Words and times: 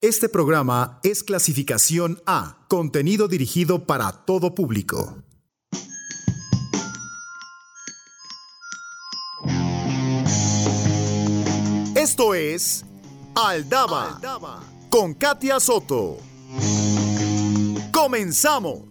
Este 0.00 0.28
programa 0.28 1.00
es 1.02 1.24
clasificación 1.24 2.22
A, 2.24 2.64
contenido 2.68 3.26
dirigido 3.26 3.84
para 3.84 4.12
todo 4.12 4.54
público. 4.54 5.24
Esto 11.96 12.36
es 12.36 12.84
Aldaba, 13.34 14.20
con 14.88 15.14
Katia 15.14 15.58
Soto. 15.58 16.18
Comenzamos. 17.90 18.84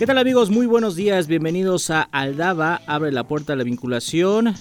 ¿Qué 0.00 0.06
tal 0.06 0.16
amigos? 0.16 0.48
Muy 0.48 0.64
buenos 0.64 0.96
días, 0.96 1.26
bienvenidos 1.26 1.90
a 1.90 2.00
Aldaba, 2.00 2.80
abre 2.86 3.12
la 3.12 3.28
puerta 3.28 3.52
a 3.52 3.56
la 3.56 3.64
vinculación. 3.64 4.54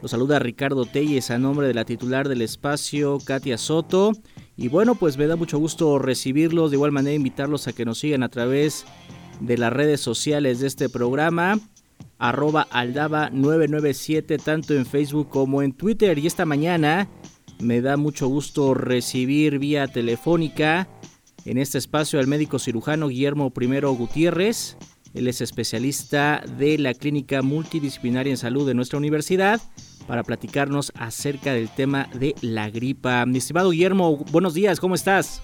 Los 0.00 0.12
saluda 0.12 0.38
Ricardo 0.38 0.84
Telles 0.84 1.32
a 1.32 1.40
nombre 1.40 1.66
de 1.66 1.74
la 1.74 1.84
titular 1.84 2.28
del 2.28 2.40
espacio, 2.40 3.18
Katia 3.18 3.58
Soto. 3.58 4.12
Y 4.56 4.68
bueno, 4.68 4.94
pues 4.94 5.18
me 5.18 5.26
da 5.26 5.34
mucho 5.34 5.58
gusto 5.58 5.98
recibirlos, 5.98 6.70
de 6.70 6.76
igual 6.76 6.92
manera 6.92 7.16
invitarlos 7.16 7.66
a 7.66 7.72
que 7.72 7.84
nos 7.84 7.98
sigan 7.98 8.22
a 8.22 8.28
través 8.28 8.86
de 9.40 9.58
las 9.58 9.72
redes 9.72 10.00
sociales 10.00 10.60
de 10.60 10.68
este 10.68 10.88
programa, 10.88 11.58
arroba 12.18 12.68
aldaba 12.70 13.28
997, 13.30 14.38
tanto 14.38 14.72
en 14.74 14.86
Facebook 14.86 15.30
como 15.30 15.62
en 15.62 15.72
Twitter. 15.72 16.16
Y 16.16 16.28
esta 16.28 16.44
mañana 16.44 17.08
me 17.58 17.80
da 17.80 17.96
mucho 17.96 18.28
gusto 18.28 18.72
recibir 18.72 19.58
vía 19.58 19.88
telefónica 19.88 20.86
en 21.46 21.58
este 21.58 21.78
espacio 21.78 22.18
al 22.18 22.26
médico 22.26 22.58
cirujano 22.58 23.08
Guillermo 23.08 23.52
I 23.58 23.80
Gutiérrez. 23.80 24.76
Él 25.14 25.28
es 25.28 25.40
especialista 25.40 26.42
de 26.58 26.76
la 26.76 26.92
clínica 26.92 27.40
multidisciplinaria 27.40 28.32
en 28.32 28.36
salud 28.36 28.66
de 28.66 28.74
nuestra 28.74 28.98
universidad 28.98 29.60
para 30.08 30.24
platicarnos 30.24 30.92
acerca 30.96 31.54
del 31.54 31.68
tema 31.70 32.08
de 32.14 32.34
la 32.42 32.68
gripa. 32.68 33.24
Mi 33.26 33.38
estimado 33.38 33.70
Guillermo, 33.70 34.16
buenos 34.32 34.54
días, 34.54 34.80
¿cómo 34.80 34.96
estás? 34.96 35.40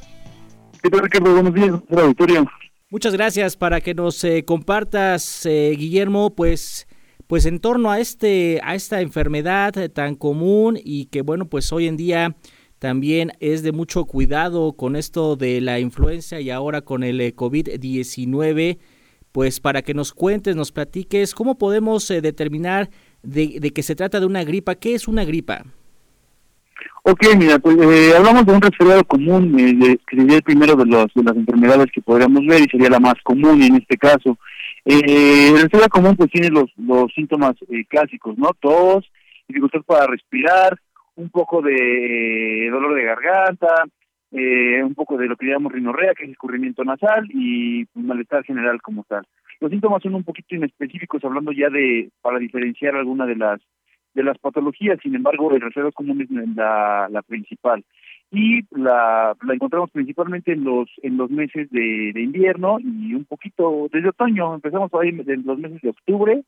¿Qué 0.82 0.90
tal, 0.90 1.00
Ricardo? 1.00 1.32
Buenos 1.32 1.54
días, 1.54 1.70
auditorio. 1.90 2.46
Muchas 2.90 3.14
gracias 3.14 3.56
para 3.56 3.80
que 3.80 3.94
nos 3.94 4.22
eh, 4.24 4.44
compartas, 4.44 5.46
eh, 5.46 5.74
Guillermo, 5.78 6.34
pues 6.34 6.86
pues 7.28 7.46
en 7.46 7.60
torno 7.60 7.90
a 7.90 8.00
este 8.00 8.60
a 8.62 8.74
esta 8.74 9.00
enfermedad 9.00 9.72
tan 9.90 10.16
común 10.16 10.78
y 10.82 11.06
que 11.06 11.22
bueno, 11.22 11.48
pues 11.48 11.72
hoy 11.72 11.86
en 11.86 11.96
día 11.96 12.36
también 12.82 13.30
es 13.38 13.62
de 13.62 13.70
mucho 13.70 14.06
cuidado 14.06 14.72
con 14.72 14.96
esto 14.96 15.36
de 15.36 15.60
la 15.60 15.78
influencia 15.78 16.40
y 16.40 16.50
ahora 16.50 16.80
con 16.80 17.04
el 17.04 17.20
eh, 17.20 17.32
COVID-19, 17.32 18.78
pues 19.30 19.60
para 19.60 19.82
que 19.82 19.94
nos 19.94 20.12
cuentes, 20.12 20.56
nos 20.56 20.72
platiques, 20.72 21.32
¿cómo 21.32 21.58
podemos 21.58 22.10
eh, 22.10 22.20
determinar 22.20 22.90
de, 23.22 23.60
de, 23.60 23.70
que 23.70 23.84
se 23.84 23.94
trata 23.94 24.18
de 24.18 24.26
una 24.26 24.42
gripa? 24.42 24.74
¿Qué 24.74 24.96
es 24.96 25.06
una 25.06 25.24
gripa? 25.24 25.62
Ok, 27.04 27.24
mira, 27.38 27.60
pues 27.60 27.76
eh, 27.76 28.16
hablamos 28.16 28.46
de 28.46 28.52
un 28.52 28.60
resfriado 28.60 29.04
común, 29.04 29.56
eh, 29.60 29.96
que 30.04 30.16
sería 30.16 30.38
el 30.38 30.42
primero 30.42 30.74
de, 30.74 30.84
los, 30.84 31.06
de 31.14 31.22
las 31.22 31.36
enfermedades 31.36 31.86
que 31.94 32.02
podríamos 32.02 32.44
ver 32.44 32.62
y 32.62 32.68
sería 32.68 32.90
la 32.90 32.98
más 32.98 33.14
común 33.22 33.62
en 33.62 33.76
este 33.76 33.96
caso. 33.96 34.36
Eh, 34.84 35.50
el 35.50 35.62
resfriado 35.62 35.88
común 35.88 36.16
pues 36.16 36.32
tiene 36.32 36.48
los, 36.48 36.68
los 36.76 37.12
síntomas 37.14 37.52
clásicos, 37.88 38.36
¿no? 38.36 38.50
Tos, 38.58 39.08
dificultad 39.46 39.82
para 39.82 40.08
respirar, 40.08 40.80
un 41.16 41.30
poco 41.30 41.62
de 41.62 42.68
dolor 42.70 42.94
de 42.94 43.04
garganta, 43.04 43.84
eh, 44.30 44.82
un 44.82 44.94
poco 44.94 45.16
de 45.16 45.26
lo 45.26 45.36
que 45.36 45.46
llamamos 45.46 45.72
rinorrea, 45.72 46.14
que 46.14 46.24
es 46.24 46.30
escurrimiento 46.30 46.84
nasal, 46.84 47.28
y 47.30 47.86
malestar 47.94 48.44
general 48.44 48.80
como 48.80 49.04
tal. 49.04 49.26
Los 49.60 49.70
síntomas 49.70 50.02
son 50.02 50.14
un 50.14 50.24
poquito 50.24 50.54
inespecíficos, 50.54 51.24
hablando 51.24 51.52
ya 51.52 51.68
de, 51.68 52.10
para 52.22 52.38
diferenciar 52.38 52.96
alguna 52.96 53.26
de 53.26 53.36
las 53.36 53.60
de 54.14 54.22
las 54.22 54.36
patologías, 54.38 54.98
sin 55.02 55.14
embargo, 55.14 55.54
el 55.54 55.62
resfriado 55.62 55.90
común 55.90 56.20
es 56.20 56.30
la, 56.30 57.22
principal. 57.26 57.82
Y 58.30 58.60
la, 58.70 59.34
la 59.42 59.54
encontramos 59.54 59.90
principalmente 59.90 60.52
en 60.52 60.64
los 60.64 60.90
en 61.02 61.16
los 61.16 61.30
meses 61.30 61.70
de, 61.70 62.12
de 62.12 62.20
invierno 62.20 62.78
y 62.78 63.14
un 63.14 63.24
poquito 63.24 63.88
desde 63.90 64.10
otoño. 64.10 64.54
Empezamos 64.54 64.90
ahí 64.94 65.08
en 65.08 65.46
los 65.46 65.58
meses 65.58 65.80
de 65.80 65.88
octubre 65.88 66.42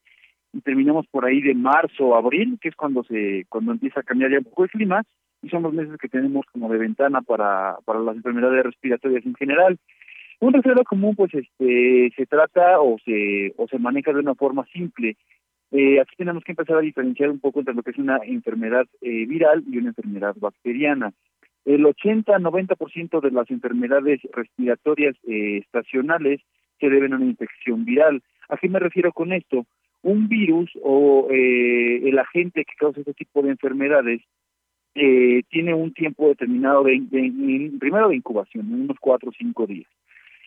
y 0.54 0.60
terminamos 0.60 1.06
por 1.08 1.24
ahí 1.24 1.40
de 1.40 1.54
marzo 1.54 2.06
o 2.06 2.16
abril, 2.16 2.58
que 2.60 2.68
es 2.68 2.76
cuando 2.76 3.02
se 3.04 3.44
cuando 3.48 3.72
empieza 3.72 4.00
a 4.00 4.04
cambiar 4.04 4.30
ya 4.30 4.38
un 4.38 4.44
poco 4.44 4.64
el 4.64 4.70
clima, 4.70 5.02
y 5.42 5.48
son 5.48 5.62
los 5.62 5.74
meses 5.74 5.98
que 5.98 6.08
tenemos 6.08 6.46
como 6.52 6.70
de 6.70 6.78
ventana 6.78 7.20
para, 7.20 7.76
para 7.84 8.00
las 8.00 8.16
enfermedades 8.16 8.64
respiratorias 8.64 9.26
en 9.26 9.34
general. 9.34 9.78
Un 10.40 10.52
resfriado 10.52 10.84
común, 10.84 11.14
pues, 11.14 11.32
este, 11.34 12.12
se 12.16 12.26
trata 12.26 12.80
o 12.80 12.96
se, 13.04 13.52
o 13.56 13.68
se 13.68 13.78
maneja 13.78 14.12
de 14.12 14.20
una 14.20 14.34
forma 14.34 14.64
simple. 14.72 15.16
Eh, 15.70 16.00
aquí 16.00 16.16
tenemos 16.16 16.44
que 16.44 16.52
empezar 16.52 16.76
a 16.76 16.80
diferenciar 16.80 17.30
un 17.30 17.40
poco 17.40 17.60
entre 17.60 17.74
lo 17.74 17.82
que 17.82 17.90
es 17.90 17.98
una 17.98 18.18
enfermedad 18.24 18.86
eh, 19.00 19.26
viral 19.26 19.64
y 19.66 19.78
una 19.78 19.88
enfermedad 19.88 20.34
bacteriana. 20.36 21.12
El 21.64 21.84
80-90% 21.84 23.20
de 23.20 23.30
las 23.30 23.50
enfermedades 23.50 24.20
respiratorias 24.32 25.16
eh, 25.26 25.58
estacionales 25.58 26.40
se 26.78 26.90
deben 26.90 27.12
a 27.12 27.16
una 27.16 27.26
infección 27.26 27.84
viral. 27.84 28.22
¿A 28.48 28.56
qué 28.56 28.68
me 28.68 28.78
refiero 28.78 29.12
con 29.12 29.32
esto? 29.32 29.66
Un 30.04 30.28
virus 30.28 30.70
o 30.82 31.28
eh, 31.30 32.08
el 32.08 32.18
agente 32.18 32.64
que 32.64 32.76
causa 32.78 33.00
este 33.00 33.14
tipo 33.14 33.42
de 33.42 33.50
enfermedades 33.50 34.20
eh, 34.94 35.42
tiene 35.48 35.74
un 35.74 35.92
tiempo 35.92 36.28
determinado 36.28 36.84
de, 36.84 37.02
primero 37.80 38.08
de 38.08 38.16
incubación, 38.16 38.72
unos 38.72 38.96
cuatro 39.00 39.30
o 39.30 39.34
cinco 39.36 39.66
días, 39.66 39.90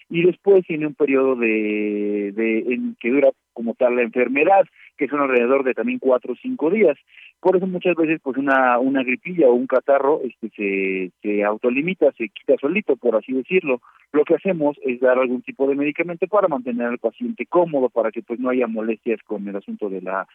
y 0.10 0.24
después 0.24 0.66
tiene 0.66 0.88
un 0.88 0.94
periodo 0.94 1.36
de, 1.36 2.32
de 2.34 2.60
en 2.74 2.96
que 3.00 3.10
dura 3.10 3.32
como 3.58 3.74
tal 3.74 3.96
la 3.96 4.04
enfermedad, 4.04 4.66
que 4.98 5.08
son 5.08 5.20
alrededor 5.20 5.64
de 5.64 5.74
también 5.74 5.98
cuatro 5.98 6.34
o 6.34 6.36
cinco 6.36 6.70
días. 6.70 6.96
Por 7.40 7.58
eso 7.58 7.66
muchas 7.66 7.96
veces 7.96 8.22
pues 8.22 8.38
una 8.38 8.78
una 8.78 9.02
gripilla 9.02 9.48
o 9.48 9.54
un 9.54 9.66
catarro 9.66 10.22
este 10.24 10.50
se 10.56 11.12
se 11.24 11.44
autolimita, 11.44 12.12
se 12.12 12.30
quita 12.30 12.54
solito, 12.62 12.96
por 12.98 13.16
así 13.16 13.34
decirlo. 13.34 13.82
Lo 14.14 14.24
que 14.26 14.36
hacemos 14.36 14.78
es 14.86 15.00
dar 15.00 15.18
algún 15.18 15.42
tipo 15.42 15.68
de 15.68 15.74
medicamento 15.74 16.28
para 16.28 16.48
mantener 16.48 16.88
al 16.88 17.00
paciente 17.00 17.48
cómodo, 17.48 17.90
para 17.90 18.12
que 18.12 18.22
pues 18.22 18.40
no 18.40 18.50
haya 18.50 18.68
molestias 18.68 19.20
con 19.24 19.48
el 19.48 19.56
asunto 19.56 19.90
de 19.90 20.02
la 20.02 20.28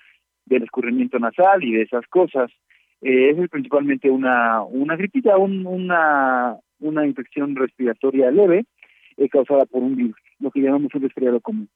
del 0.45 0.65
escurrimiento 0.65 1.21
nasal 1.21 1.63
y 1.63 1.73
de 1.75 1.83
esas 1.83 2.05
cosas. 2.09 2.51
Eh, 3.03 3.31
es 3.31 3.51
principalmente 3.51 4.11
una 4.11 4.63
una 4.63 4.97
gripilla, 4.97 5.37
un, 5.37 5.65
una 5.65 6.57
una 6.81 7.07
infección 7.07 7.55
respiratoria 7.55 8.33
leve 8.33 8.65
eh, 9.17 9.29
causada 9.29 9.65
por 9.67 9.81
un 9.85 9.95
virus, 9.95 10.17
lo 10.41 10.51
que 10.51 10.61
llamamos 10.61 10.93
un 10.95 11.03
resfriado 11.03 11.41
común. 11.41 11.69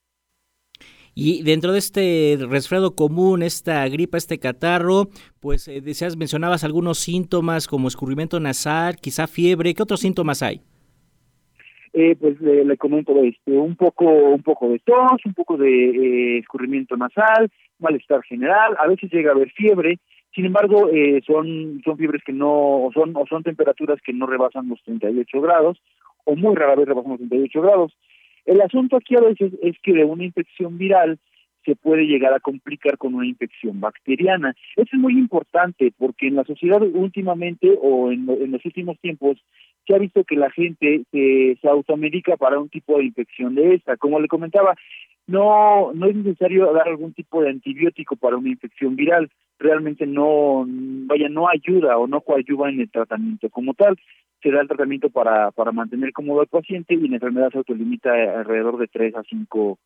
Y 1.19 1.43
dentro 1.43 1.73
de 1.73 1.79
este 1.79 2.37
resfriado 2.47 2.95
común, 2.95 3.43
esta 3.43 3.89
gripa, 3.89 4.19
este 4.19 4.39
catarro, 4.39 5.09
pues 5.41 5.67
eh, 5.67 5.81
deseas, 5.81 6.15
mencionabas 6.17 6.63
algunos 6.63 6.99
síntomas 6.99 7.67
como 7.67 7.89
escurrimiento 7.89 8.39
nasal, 8.39 8.97
quizá 8.97 9.27
fiebre. 9.27 9.73
¿Qué 9.73 9.83
otros 9.83 10.01
síntomas 10.01 10.43
hay? 10.43 10.61
Eh, 11.95 12.15
pues 12.21 12.39
le, 12.43 12.77
comento 12.77 13.19
este, 13.23 13.53
un 13.53 13.75
poco, 13.77 14.05
un 14.05 14.43
poco 14.43 14.69
de 14.69 14.79
tos, 14.81 15.25
un 15.25 15.33
poco 15.33 15.57
de 15.57 15.71
eh, 15.71 16.39
escurrimiento 16.41 16.95
nasal, 16.99 17.51
malestar 17.79 18.23
general, 18.25 18.77
a 18.79 18.87
veces 18.87 19.11
llega 19.11 19.31
a 19.31 19.35
haber 19.35 19.51
fiebre, 19.53 19.99
sin 20.35 20.45
embargo, 20.45 20.91
eh, 20.93 21.23
son, 21.27 21.81
son 21.83 21.97
fiebres 21.97 22.23
que 22.23 22.35
no, 22.35 22.91
son, 22.93 23.17
o 23.17 23.27
son 23.27 23.43
temperaturas 23.43 23.99
que 24.05 24.13
no 24.13 24.27
rebasan 24.27 24.69
los 24.69 24.83
38 24.83 25.41
grados, 25.41 25.81
o 26.25 26.37
muy 26.37 26.55
rara 26.55 26.75
vez 26.75 26.87
rebasan 26.87 27.13
los 27.13 27.21
38 27.21 27.63
grados. 27.63 27.97
El 28.47 28.61
asunto 28.61 28.97
aquí 28.97 29.17
a 29.17 29.21
veces 29.21 29.53
es 29.63 29.77
que 29.83 29.93
de 29.93 30.05
una 30.05 30.25
infección 30.25 30.79
viral 30.79 31.19
se 31.67 31.75
puede 31.75 32.07
llegar 32.07 32.33
a 32.33 32.41
complicar 32.41 32.97
con 32.97 33.15
una 33.15 33.27
infección 33.27 33.81
bacteriana. 33.81 34.55
Eso 34.77 34.89
es 34.93 34.99
muy 34.99 35.15
importante 35.15 35.93
porque 35.99 36.29
en 36.29 36.37
la 36.37 36.45
sociedad 36.45 36.81
últimamente 36.81 37.77
o 37.83 38.13
en, 38.13 38.25
los 38.27 38.65
últimos 38.65 38.99
tiempos 39.01 39.37
se 39.85 39.95
ha 39.95 39.99
visto 39.99 40.23
que 40.25 40.37
la 40.37 40.51
gente 40.51 41.03
se, 41.11 41.59
se 41.61 41.69
automedica 41.69 42.37
para 42.37 42.61
un 42.61 42.69
tipo 42.69 42.97
de 42.97 43.05
infección 43.07 43.57
de 43.57 43.75
esta. 43.75 43.97
Como 43.97 44.21
le 44.21 44.29
comentaba, 44.29 44.77
no, 45.27 45.93
no 45.93 46.07
es 46.07 46.15
necesario 46.15 46.73
dar 46.73 46.89
algún 46.89 47.13
tipo 47.13 47.43
de 47.43 47.51
antibiótico 47.51 48.15
para 48.15 48.37
una 48.37 48.49
infección 48.49 48.95
viral. 48.95 49.29
Realmente 49.59 50.07
no, 50.07 50.65
vaya, 50.69 51.29
no 51.29 51.49
ayuda 51.49 51.99
o 51.99 52.07
no 52.07 52.21
coayuda 52.21 52.69
en 52.69 52.81
el 52.81 52.91
tratamiento 52.91 53.51
como 53.51 53.75
tal 53.75 53.99
se 54.47 54.53
da 54.53 54.61
el 54.61 54.69
tratamiento 54.69 55.11
para, 55.11 55.51
para 55.51 55.73
mantener 55.73 56.13
cómodo 56.13 56.41
al 56.41 56.47
paciente 56.47 56.95
y 56.95 57.09
la 57.09 57.17
enfermedad 57.17 57.51
se 57.51 57.59
autolimita 57.59 58.13
alrededor 58.13 58.79
de 58.79 58.87
tres 58.87 59.13
a 59.17 59.25
cinco 59.25 59.79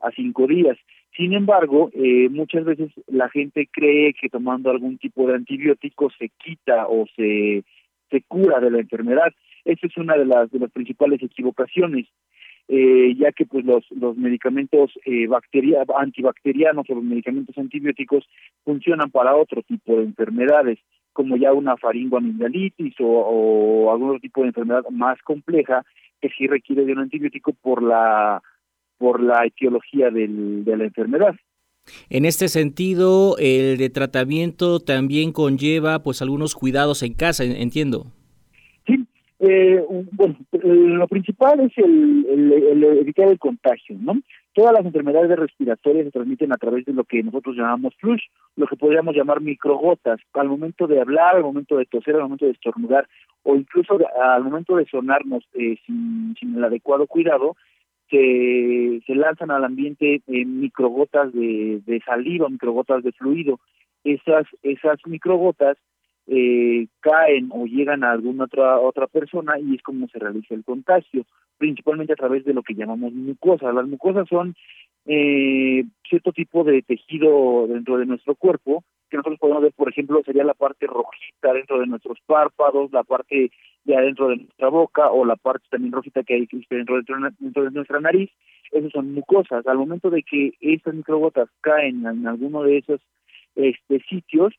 a 0.00 0.10
cinco 0.10 0.46
días. 0.46 0.76
Sin 1.16 1.32
embargo, 1.32 1.90
eh, 1.94 2.28
muchas 2.28 2.64
veces 2.64 2.90
la 3.06 3.30
gente 3.30 3.68
cree 3.72 4.12
que 4.12 4.28
tomando 4.28 4.70
algún 4.70 4.98
tipo 4.98 5.26
de 5.26 5.36
antibiótico 5.36 6.10
se 6.18 6.30
quita 6.44 6.88
o 6.88 7.06
se, 7.16 7.62
se 8.10 8.22
cura 8.28 8.60
de 8.60 8.70
la 8.70 8.80
enfermedad. 8.80 9.32
Esa 9.64 9.86
es 9.86 9.96
una 9.96 10.16
de 10.16 10.26
las, 10.26 10.50
de 10.50 10.58
las 10.58 10.70
principales 10.72 11.22
equivocaciones. 11.22 12.06
Eh, 12.68 13.14
ya 13.18 13.32
que 13.32 13.44
pues 13.44 13.64
los 13.64 13.84
los 13.90 14.16
medicamentos 14.16 14.92
eh, 15.04 15.26
bacteria, 15.26 15.84
antibacterianos 15.96 16.88
o 16.88 16.94
los 16.94 17.04
medicamentos 17.04 17.58
antibióticos 17.58 18.24
funcionan 18.64 19.10
para 19.10 19.34
otro 19.34 19.62
tipo 19.62 19.96
de 19.96 20.04
enfermedades 20.04 20.78
como 21.12 21.36
ya 21.36 21.52
una 21.52 21.76
faringoamigdalitis 21.76 22.94
o, 23.00 23.06
o 23.06 23.92
algún 23.92 24.10
otro 24.10 24.20
tipo 24.20 24.42
de 24.42 24.48
enfermedad 24.48 24.84
más 24.90 25.20
compleja 25.22 25.84
que 26.20 26.30
sí 26.30 26.46
requiere 26.46 26.84
de 26.84 26.92
un 26.92 27.00
antibiótico 27.00 27.52
por 27.52 27.82
la 27.82 28.42
por 28.98 29.20
la 29.20 29.44
etiología 29.44 30.10
del, 30.10 30.64
de 30.64 30.76
la 30.76 30.84
enfermedad. 30.84 31.34
En 32.08 32.24
este 32.24 32.46
sentido, 32.46 33.36
el 33.38 33.76
de 33.76 33.90
tratamiento 33.90 34.78
también 34.78 35.32
conlleva 35.32 36.04
pues 36.04 36.22
algunos 36.22 36.54
cuidados 36.54 37.02
en 37.02 37.14
casa, 37.14 37.42
entiendo. 37.42 38.06
Sí, 38.86 39.04
eh, 39.40 39.82
bueno, 40.12 40.36
lo 40.52 41.08
principal 41.08 41.58
es 41.60 41.72
el, 41.76 42.52
evitar 43.00 43.28
el 43.28 43.40
contagio, 43.40 43.96
¿no? 44.00 44.14
Todas 44.54 44.74
las 44.74 44.84
enfermedades 44.84 45.38
respiratorias 45.38 46.04
se 46.04 46.10
transmiten 46.10 46.52
a 46.52 46.58
través 46.58 46.84
de 46.84 46.92
lo 46.92 47.04
que 47.04 47.22
nosotros 47.22 47.56
llamamos 47.56 47.94
flush, 47.96 48.22
lo 48.56 48.66
que 48.66 48.76
podríamos 48.76 49.16
llamar 49.16 49.40
microgotas. 49.40 50.20
Al 50.34 50.48
momento 50.48 50.86
de 50.86 51.00
hablar, 51.00 51.36
al 51.36 51.42
momento 51.42 51.78
de 51.78 51.86
toser, 51.86 52.16
al 52.16 52.22
momento 52.22 52.44
de 52.44 52.52
estornudar 52.52 53.08
o 53.44 53.56
incluso 53.56 53.98
al 54.22 54.44
momento 54.44 54.76
de 54.76 54.84
sonarnos 54.86 55.44
eh, 55.54 55.76
sin, 55.86 56.34
sin 56.38 56.56
el 56.56 56.64
adecuado 56.64 57.06
cuidado, 57.06 57.56
se, 58.10 59.14
lanzan 59.14 59.50
al 59.50 59.64
ambiente 59.64 60.20
en 60.26 60.60
microgotas 60.60 61.32
de, 61.32 61.80
de 61.86 62.00
saliva, 62.04 62.48
microgotas 62.48 63.02
de 63.02 63.12
fluido. 63.12 63.58
Esas, 64.04 64.46
esas 64.62 64.98
microgotas 65.06 65.78
eh, 66.26 66.86
caen 67.00 67.50
o 67.52 67.66
llegan 67.66 68.04
a 68.04 68.12
alguna 68.12 68.44
otra 68.44 68.78
otra 68.78 69.06
persona 69.06 69.58
y 69.58 69.74
es 69.74 69.82
como 69.82 70.08
se 70.08 70.18
realiza 70.18 70.54
el 70.54 70.64
contagio, 70.64 71.24
principalmente 71.58 72.12
a 72.12 72.16
través 72.16 72.44
de 72.44 72.54
lo 72.54 72.62
que 72.62 72.74
llamamos 72.74 73.12
mucosas. 73.12 73.74
Las 73.74 73.86
mucosas 73.86 74.28
son 74.28 74.54
eh, 75.06 75.84
cierto 76.08 76.32
tipo 76.32 76.64
de 76.64 76.82
tejido 76.82 77.66
dentro 77.66 77.98
de 77.98 78.06
nuestro 78.06 78.34
cuerpo 78.34 78.84
que 79.12 79.18
nosotros 79.18 79.40
podemos 79.40 79.62
ver, 79.62 79.72
por 79.74 79.90
ejemplo, 79.90 80.22
sería 80.24 80.42
la 80.42 80.54
parte 80.54 80.86
rojita 80.86 81.52
dentro 81.52 81.78
de 81.78 81.86
nuestros 81.86 82.18
párpados, 82.24 82.90
la 82.92 83.04
parte 83.04 83.50
de 83.84 83.96
adentro 83.96 84.28
de 84.28 84.36
nuestra 84.36 84.68
boca 84.68 85.10
o 85.10 85.26
la 85.26 85.36
parte 85.36 85.66
también 85.70 85.92
rojita 85.92 86.22
que 86.22 86.34
hay 86.34 86.48
dentro, 86.70 86.96
dentro 87.38 87.64
de 87.64 87.70
nuestra 87.72 88.00
nariz. 88.00 88.30
Esas 88.70 88.90
son 88.90 89.12
mucosas. 89.12 89.66
Al 89.66 89.76
momento 89.76 90.08
de 90.08 90.22
que 90.22 90.52
estas 90.60 90.94
microgotas 90.94 91.50
caen 91.60 92.06
en 92.06 92.26
alguno 92.26 92.62
de 92.62 92.78
esos 92.78 93.02
este, 93.54 94.00
sitios, 94.08 94.54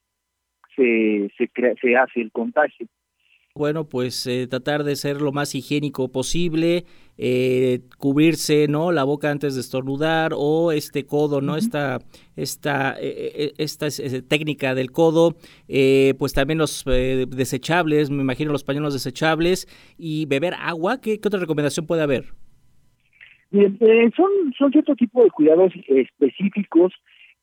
se, 0.75 1.29
se, 1.37 1.49
se 1.81 1.95
hace 1.95 2.21
el 2.21 2.31
contagio. 2.31 2.87
Bueno, 3.55 3.87
pues 3.87 4.25
eh, 4.25 4.47
tratar 4.47 4.83
de 4.83 4.95
ser 4.95 5.21
lo 5.21 5.31
más 5.31 5.53
higiénico 5.53 6.11
posible, 6.11 6.85
eh, 7.19 7.81
cubrirse, 7.99 8.67
¿no? 8.67 8.91
La 8.91 9.03
boca 9.03 9.29
antes 9.29 9.53
de 9.53 9.61
estornudar 9.61 10.31
o 10.35 10.71
este 10.71 11.05
codo, 11.05 11.39
¿no? 11.39 11.55
Esta, 11.55 11.99
esta, 12.35 12.95
eh, 12.99 13.53
esta, 13.59 13.89
técnica 14.27 14.73
del 14.73 14.91
codo, 14.91 15.35
pues 16.17 16.33
también 16.33 16.57
los 16.57 16.83
desechables, 16.83 18.09
me 18.09 18.23
imagino 18.23 18.51
los 18.51 18.63
pañuelos 18.63 18.93
desechables 18.93 19.67
y 19.99 20.25
beber 20.25 20.55
agua. 20.55 20.99
¿Qué, 20.99 21.19
qué 21.19 21.27
otra 21.27 21.39
recomendación 21.39 21.85
puede 21.85 22.01
haber? 22.01 22.33
son, 23.51 24.31
son 24.57 24.71
cierto 24.71 24.95
tipo 24.95 25.23
de 25.23 25.29
cuidados 25.29 25.71
específicos 25.87 26.91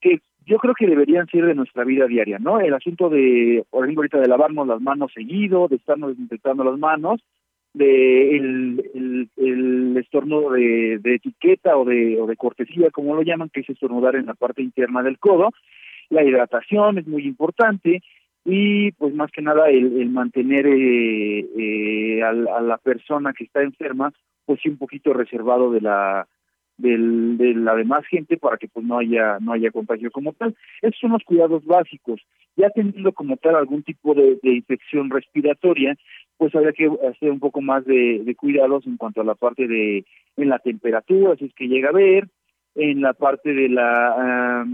que 0.01 0.19
yo 0.47 0.59
creo 0.59 0.75
que 0.75 0.87
deberían 0.87 1.27
ser 1.29 1.47
de 1.47 1.55
nuestra 1.55 1.85
vida 1.85 2.07
diaria, 2.07 2.39
¿no? 2.39 2.61
El 2.61 2.75
asunto 2.75 3.09
de, 3.09 3.65
por 3.71 3.85
ejemplo, 3.85 4.01
ahorita 4.01 4.21
de 4.21 4.29
lavarnos 4.29 4.67
las 4.67 4.81
manos 4.81 5.13
seguido, 5.13 5.69
de 5.69 5.77
estarnos 5.77 6.11
desinfectando 6.11 6.65
las 6.65 6.79
manos, 6.79 7.21
de 7.73 8.37
el, 8.37 9.29
el, 9.37 9.97
estornudo 9.97 10.51
de, 10.53 11.01
etiqueta 11.05 11.77
o 11.77 11.85
de, 11.85 12.21
o 12.21 12.27
de 12.27 12.37
cortesía, 12.37 12.91
como 12.91 13.15
lo 13.15 13.23
llaman, 13.23 13.51
que 13.51 13.61
es 13.61 13.71
estornudar 13.71 14.17
en 14.17 14.27
la 14.27 14.35
parte 14.35 14.63
interna 14.63 15.03
del 15.03 15.19
codo. 15.19 15.51
La 16.09 16.25
hidratación 16.25 16.99
es 16.99 17.07
muy 17.07 17.25
importante 17.25 18.03
y 18.45 18.91
pues 18.93 19.15
más 19.15 19.31
que 19.31 19.43
nada 19.43 19.69
el, 19.69 20.01
el 20.01 20.11
mantener 20.11 20.67
eh, 20.67 21.47
eh, 21.57 22.23
a, 22.23 22.31
a 22.31 22.61
la 22.61 22.79
persona 22.79 23.33
que 23.33 23.45
está 23.45 23.63
enferma 23.63 24.13
pues 24.47 24.65
un 24.67 24.79
poquito 24.79 25.13
reservado 25.13 25.71
de 25.71 25.83
la 25.83 26.27
del, 26.81 27.39
de 27.39 27.55
la 27.55 27.75
demás 27.75 28.05
gente 28.07 28.37
para 28.37 28.57
que 28.57 28.69
pues 28.69 28.85
no 28.85 28.99
haya 28.99 29.39
no 29.41 29.53
haya 29.53 29.71
contagio 29.71 30.11
como 30.11 30.33
tal. 30.33 30.55
Esos 30.83 30.99
son 31.01 31.13
los 31.13 31.25
cuidados 31.25 31.65
básicos. 31.65 32.21
Ya 32.57 32.71
teniendo 32.71 33.13
como 33.13 33.37
tal 33.37 33.55
algún 33.55 33.83
tipo 33.83 34.15
de, 34.15 34.39
infección 34.43 35.11
respiratoria, 35.11 35.97
pues 36.37 36.55
habría 36.55 36.73
que 36.73 36.91
hacer 37.09 37.31
un 37.31 37.41
poco 37.41 37.61
más 37.61 37.85
de, 37.85 38.23
de, 38.25 38.35
cuidados 38.35 38.87
en 38.87 38.97
cuanto 38.97 39.21
a 39.21 39.25
la 39.25 39.35
parte 39.35 39.67
de 39.69 40.05
en 40.37 40.49
la 40.49 40.59
temperatura, 40.59 41.37
si 41.37 41.47
es 41.47 41.55
que 41.55 41.69
llega 41.69 41.91
a 41.91 41.93
ver, 41.93 42.29
en 42.75 43.01
la 43.01 43.13
parte 43.13 43.53
de 43.55 43.69
la 43.69 44.67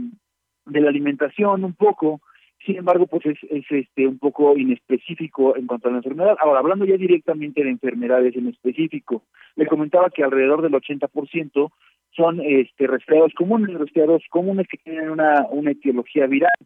de 0.66 0.80
la 0.80 0.88
alimentación 0.88 1.64
un 1.64 1.74
poco, 1.74 2.20
sin 2.64 2.76
embargo, 2.78 3.06
pues 3.06 3.24
es, 3.26 3.38
es, 3.50 3.64
este 3.70 4.06
un 4.06 4.18
poco 4.18 4.56
inespecífico 4.56 5.56
en 5.56 5.66
cuanto 5.66 5.88
a 5.88 5.92
la 5.92 5.98
enfermedad. 5.98 6.36
Ahora, 6.40 6.58
hablando 6.58 6.84
ya 6.84 6.96
directamente 6.96 7.62
de 7.62 7.70
enfermedades 7.70 8.34
en 8.34 8.48
específico, 8.48 9.22
le 9.54 9.66
comentaba 9.66 10.10
que 10.10 10.24
alrededor 10.24 10.62
del 10.62 10.72
80% 10.72 11.70
son 12.16 12.40
este 12.40 12.86
resfriados 12.86 13.32
comunes, 13.34 13.78
resfriados 13.78 14.22
comunes 14.30 14.66
que 14.68 14.78
tienen 14.78 15.10
una, 15.10 15.46
una 15.50 15.72
etiología 15.72 16.26
viral. 16.26 16.56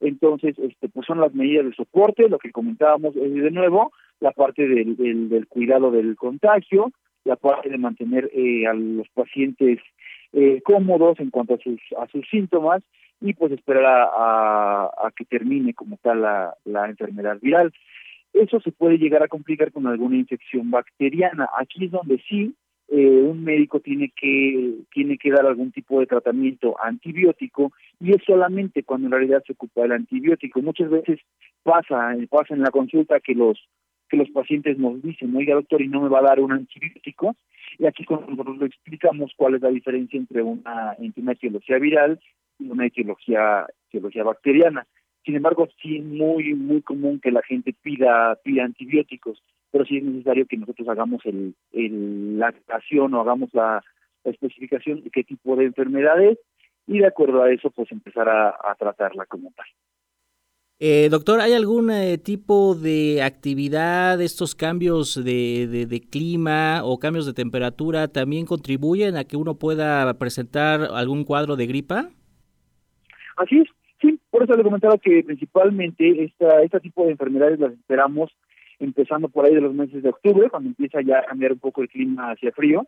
Entonces, 0.00 0.58
este, 0.58 0.88
pues 0.88 1.06
son 1.06 1.20
las 1.20 1.34
medidas 1.34 1.66
de 1.66 1.74
soporte, 1.74 2.28
lo 2.28 2.38
que 2.38 2.52
comentábamos 2.52 3.14
es 3.16 3.34
de 3.34 3.50
nuevo, 3.50 3.92
la 4.20 4.32
parte 4.32 4.66
del, 4.66 4.96
del, 4.96 5.46
cuidado 5.48 5.90
del 5.90 6.16
contagio, 6.16 6.90
la 7.24 7.36
parte 7.36 7.68
de 7.68 7.78
mantener 7.78 8.30
eh, 8.32 8.66
a 8.66 8.72
los 8.72 9.08
pacientes 9.10 9.78
eh, 10.32 10.62
cómodos 10.62 11.20
en 11.20 11.30
cuanto 11.30 11.54
a 11.54 11.58
sus 11.58 11.80
a 11.98 12.06
sus 12.06 12.26
síntomas 12.30 12.82
y 13.20 13.34
pues 13.34 13.52
esperar 13.52 13.84
a, 14.16 15.10
que 15.16 15.24
termine 15.24 15.74
como 15.74 15.98
tal 15.98 16.22
la 16.22 16.88
enfermedad 16.88 17.38
viral. 17.40 17.72
Eso 18.32 18.60
se 18.60 18.72
puede 18.72 18.98
llegar 18.98 19.22
a 19.22 19.28
complicar 19.28 19.72
con 19.72 19.86
alguna 19.86 20.16
infección 20.16 20.70
bacteriana. 20.70 21.48
Aquí 21.58 21.86
es 21.86 21.90
donde 21.90 22.22
sí 22.28 22.54
eh, 22.92 23.22
un 23.22 23.44
médico 23.44 23.78
tiene 23.78 24.12
que 24.14 24.74
tiene 24.92 25.16
que 25.16 25.30
dar 25.30 25.46
algún 25.46 25.70
tipo 25.70 26.00
de 26.00 26.06
tratamiento 26.06 26.74
antibiótico 26.82 27.72
y 28.00 28.10
es 28.10 28.22
solamente 28.26 28.82
cuando 28.82 29.06
en 29.06 29.12
realidad 29.12 29.44
se 29.46 29.52
ocupa 29.52 29.84
el 29.84 29.92
antibiótico. 29.92 30.60
Muchas 30.60 30.90
veces 30.90 31.20
pasa 31.62 32.16
pasa 32.28 32.54
en 32.54 32.62
la 32.62 32.72
consulta 32.72 33.20
que 33.20 33.34
los 33.34 33.58
que 34.08 34.16
los 34.16 34.28
pacientes 34.30 34.76
nos 34.76 35.00
dicen, 35.02 35.36
oiga 35.36 35.54
doctor, 35.54 35.80
y 35.80 35.86
no 35.86 36.00
me 36.00 36.08
va 36.08 36.18
a 36.18 36.22
dar 36.22 36.40
un 36.40 36.50
antibiótico, 36.50 37.36
y 37.78 37.86
aquí 37.86 38.04
nosotros 38.10 38.58
lo 38.58 38.66
explicamos 38.66 39.32
cuál 39.36 39.54
es 39.54 39.62
la 39.62 39.68
diferencia 39.68 40.18
entre 40.18 40.42
una, 40.42 40.96
entre 40.98 41.22
una 41.22 41.32
etiología 41.32 41.78
viral 41.78 42.20
y 42.58 42.68
una 42.68 42.86
etiología, 42.86 43.66
etiología 43.88 44.24
bacteriana. 44.24 44.84
Sin 45.24 45.36
embargo, 45.36 45.68
sí 45.80 45.98
es 45.98 46.04
muy, 46.04 46.54
muy 46.54 46.82
común 46.82 47.20
que 47.20 47.30
la 47.30 47.42
gente 47.42 47.72
pida, 47.72 48.34
pida 48.42 48.64
antibióticos 48.64 49.40
pero 49.70 49.84
sí 49.84 49.98
es 49.98 50.04
necesario 50.04 50.46
que 50.46 50.56
nosotros 50.56 50.88
hagamos 50.88 51.22
el, 51.24 51.54
la 52.38 52.52
acción 52.68 53.14
o 53.14 53.20
hagamos 53.20 53.50
la, 53.52 53.82
especificación 54.22 55.02
de 55.02 55.08
qué 55.08 55.24
tipo 55.24 55.56
de 55.56 55.64
enfermedad 55.64 56.22
es 56.22 56.38
y 56.86 56.98
de 56.98 57.06
acuerdo 57.06 57.42
a 57.42 57.50
eso 57.50 57.70
pues 57.70 57.90
empezar 57.90 58.28
a, 58.28 58.54
tratarla 58.78 59.24
como 59.24 59.50
tal. 59.56 59.66
Eh, 60.78 61.08
doctor, 61.10 61.40
¿hay 61.40 61.54
algún 61.54 61.90
eh, 61.90 62.18
tipo 62.18 62.74
de 62.74 63.22
actividad, 63.22 64.20
estos 64.20 64.54
cambios 64.54 65.14
de, 65.14 65.66
de, 65.66 65.86
de, 65.86 66.00
clima 66.00 66.82
o 66.84 66.98
cambios 66.98 67.24
de 67.24 67.32
temperatura 67.32 68.08
también 68.08 68.44
contribuyen 68.44 69.16
a 69.16 69.24
que 69.24 69.38
uno 69.38 69.54
pueda 69.54 70.12
presentar 70.18 70.82
algún 70.92 71.24
cuadro 71.24 71.56
de 71.56 71.66
gripa? 71.66 72.10
Así 73.36 73.58
es, 73.58 73.68
sí, 74.02 74.20
por 74.30 74.42
eso 74.42 74.54
le 74.54 74.62
comentaba 74.62 74.98
que 74.98 75.22
principalmente 75.24 76.24
esta, 76.24 76.62
este 76.62 76.80
tipo 76.80 77.04
de 77.04 77.12
enfermedades 77.12 77.58
las 77.58 77.72
esperamos 77.72 78.30
empezando 78.80 79.28
por 79.28 79.44
ahí 79.44 79.54
de 79.54 79.60
los 79.60 79.74
meses 79.74 80.02
de 80.02 80.08
octubre, 80.08 80.50
cuando 80.50 80.70
empieza 80.70 81.00
ya 81.02 81.20
a 81.20 81.24
cambiar 81.24 81.52
un 81.52 81.58
poco 81.58 81.82
el 81.82 81.88
clima 81.88 82.32
hacia 82.32 82.52
frío, 82.52 82.86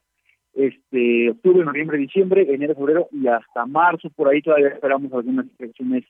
este 0.55 1.31
octubre, 1.31 1.65
noviembre, 1.65 1.99
diciembre, 1.99 2.47
enero, 2.53 2.75
febrero 2.75 3.09
y 3.13 3.27
hasta 3.27 3.67
marzo, 3.67 4.11
por 4.11 4.29
ahí 4.29 4.43
todavía 4.43 4.69
esperamos 4.69 5.13
algunas 5.13 5.47
infecciones 5.47 6.05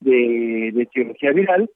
de, 0.00 0.70
de 0.74 0.82
etiología 0.82 1.32
viral, 1.32 1.70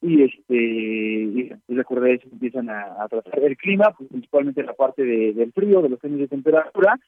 y 0.00 0.22
este 0.22 0.54
y 0.54 1.50
a 1.50 2.10
eso 2.10 2.28
empiezan 2.30 2.70
a, 2.70 3.06
tratar 3.08 3.42
el 3.42 3.56
clima, 3.56 3.92
pues, 3.96 4.08
principalmente 4.08 4.62
la 4.62 4.74
parte 4.74 5.04
de, 5.04 5.32
del 5.32 5.52
frío, 5.52 5.82
de 5.82 5.88
los 5.88 5.98
cambios 5.98 6.20
de 6.22 6.28
temperatura, 6.28 6.98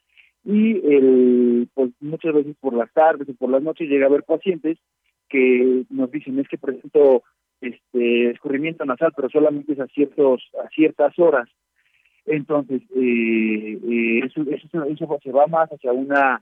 y 0.43 0.71
el 0.85 1.69
pues 1.73 1.91
muchas 1.99 2.33
veces 2.33 2.55
por 2.59 2.73
las 2.73 2.91
tardes 2.91 3.29
o 3.29 3.33
por 3.35 3.49
las 3.49 3.61
noches 3.61 3.87
llega 3.87 4.05
a 4.05 4.09
haber 4.09 4.23
pacientes 4.23 4.77
que 5.29 5.83
nos 5.89 6.11
dicen 6.11 6.39
es 6.39 6.47
que 6.49 6.57
presento 6.57 7.23
este 7.61 8.31
escurrimiento 8.31 8.85
nasal, 8.85 9.13
pero 9.15 9.29
solamente 9.29 9.73
es 9.73 9.79
a 9.79 9.87
ciertos 9.87 10.49
a 10.63 10.67
ciertas 10.69 11.17
horas. 11.19 11.47
Entonces, 12.25 12.81
eh, 12.95 13.79
eh, 13.83 14.19
eso, 14.25 14.41
eso, 14.41 14.83
eso, 14.83 15.19
se 15.23 15.31
va 15.31 15.47
más 15.47 15.69
hacia 15.69 15.91
una 15.91 16.41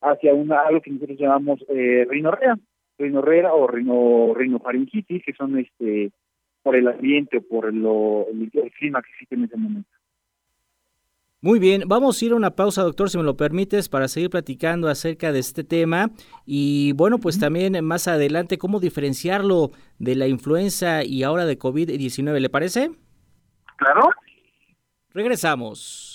hacia 0.00 0.34
una 0.34 0.60
algo 0.60 0.80
que 0.80 0.90
nosotros 0.90 1.18
llamamos 1.18 1.64
eh, 1.68 2.06
rinorrea, 2.08 2.58
rinorrea 2.98 3.54
o 3.54 3.66
rino, 3.66 4.34
rinofaringitis, 4.34 5.24
que 5.24 5.32
son 5.32 5.58
este 5.58 6.12
por 6.62 6.76
el 6.76 6.88
ambiente 6.88 7.38
o 7.38 7.42
por 7.42 7.66
el 7.66 8.72
clima 8.78 9.02
que 9.02 9.10
existe 9.10 9.34
en 9.34 9.44
ese 9.44 9.56
momento. 9.56 9.90
Muy 11.44 11.58
bien, 11.58 11.82
vamos 11.86 12.22
a 12.22 12.24
ir 12.24 12.32
a 12.32 12.36
una 12.36 12.56
pausa, 12.56 12.82
doctor, 12.82 13.10
si 13.10 13.18
me 13.18 13.22
lo 13.22 13.36
permites, 13.36 13.90
para 13.90 14.08
seguir 14.08 14.30
platicando 14.30 14.88
acerca 14.88 15.30
de 15.30 15.40
este 15.40 15.62
tema. 15.62 16.10
Y 16.46 16.92
bueno, 16.92 17.18
pues 17.18 17.38
también 17.38 17.84
más 17.84 18.08
adelante, 18.08 18.56
cómo 18.56 18.80
diferenciarlo 18.80 19.70
de 19.98 20.14
la 20.14 20.26
influenza 20.26 21.04
y 21.04 21.22
ahora 21.22 21.44
de 21.44 21.58
COVID-19, 21.58 22.40
¿le 22.40 22.48
parece? 22.48 22.92
Claro. 23.76 24.08
Regresamos. 25.12 26.13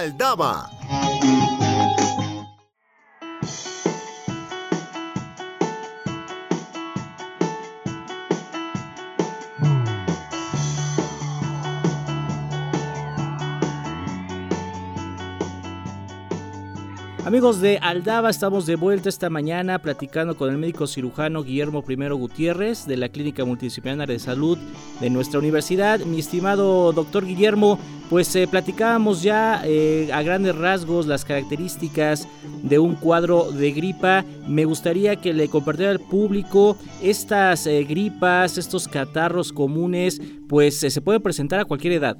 Aldaba. 0.00 0.70
Amigos 17.30 17.60
de 17.60 17.78
Aldaba, 17.78 18.28
estamos 18.28 18.66
de 18.66 18.74
vuelta 18.74 19.08
esta 19.08 19.30
mañana 19.30 19.78
platicando 19.78 20.36
con 20.36 20.50
el 20.50 20.58
médico 20.58 20.88
cirujano 20.88 21.44
Guillermo 21.44 21.84
I 21.88 22.08
Gutiérrez 22.08 22.86
de 22.86 22.96
la 22.96 23.08
Clínica 23.08 23.44
Multidisciplinaria 23.44 24.14
de 24.14 24.18
Salud 24.18 24.58
de 25.00 25.10
nuestra 25.10 25.38
universidad. 25.38 26.00
Mi 26.00 26.18
estimado 26.18 26.90
doctor 26.90 27.24
Guillermo, 27.24 27.78
pues 28.10 28.34
eh, 28.34 28.48
platicábamos 28.48 29.22
ya 29.22 29.62
eh, 29.64 30.10
a 30.12 30.22
grandes 30.22 30.56
rasgos 30.56 31.06
las 31.06 31.24
características 31.24 32.26
de 32.64 32.80
un 32.80 32.96
cuadro 32.96 33.52
de 33.52 33.70
gripa. 33.70 34.24
Me 34.48 34.64
gustaría 34.64 35.14
que 35.14 35.32
le 35.32 35.46
compartiera 35.46 35.92
al 35.92 36.00
público 36.00 36.76
estas 37.00 37.64
eh, 37.68 37.84
gripas, 37.84 38.58
estos 38.58 38.88
catarros 38.88 39.52
comunes, 39.52 40.20
pues 40.48 40.80
se 40.80 41.00
pueden 41.00 41.22
presentar 41.22 41.60
a 41.60 41.64
cualquier 41.64 41.92
edad. 41.92 42.16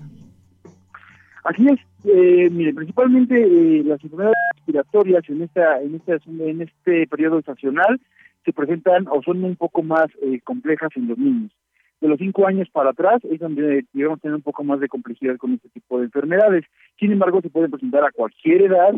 Así 1.42 1.66
es, 1.66 1.80
eh, 2.04 2.48
mire, 2.50 2.72
principalmente 2.72 3.36
eh, 3.40 3.82
las 3.84 4.02
enfermedades 4.02 4.36
respiratorias 4.56 5.28
en 5.28 5.42
esta, 5.42 5.80
en 5.82 5.94
esta, 5.96 6.16
en 6.26 6.62
este 6.62 7.06
periodo 7.06 7.38
estacional 7.38 8.00
se 8.44 8.52
presentan 8.52 9.06
o 9.08 9.22
son 9.22 9.44
un 9.44 9.56
poco 9.56 9.82
más 9.82 10.06
eh, 10.22 10.40
complejas 10.42 10.90
en 10.96 11.08
los 11.08 11.18
niños. 11.18 11.52
De 12.00 12.08
los 12.08 12.18
cinco 12.18 12.46
años 12.46 12.68
para 12.70 12.90
atrás 12.90 13.22
es 13.24 13.38
donde 13.40 13.84
llegamos 13.92 14.20
tener 14.20 14.34
un 14.34 14.42
poco 14.42 14.64
más 14.64 14.80
de 14.80 14.88
complejidad 14.88 15.36
con 15.36 15.52
este 15.52 15.68
tipo 15.68 15.98
de 15.98 16.04
enfermedades. 16.06 16.64
Sin 16.98 17.12
embargo, 17.12 17.42
se 17.42 17.50
pueden 17.50 17.70
presentar 17.70 18.04
a 18.04 18.12
cualquier 18.12 18.62
edad 18.62 18.94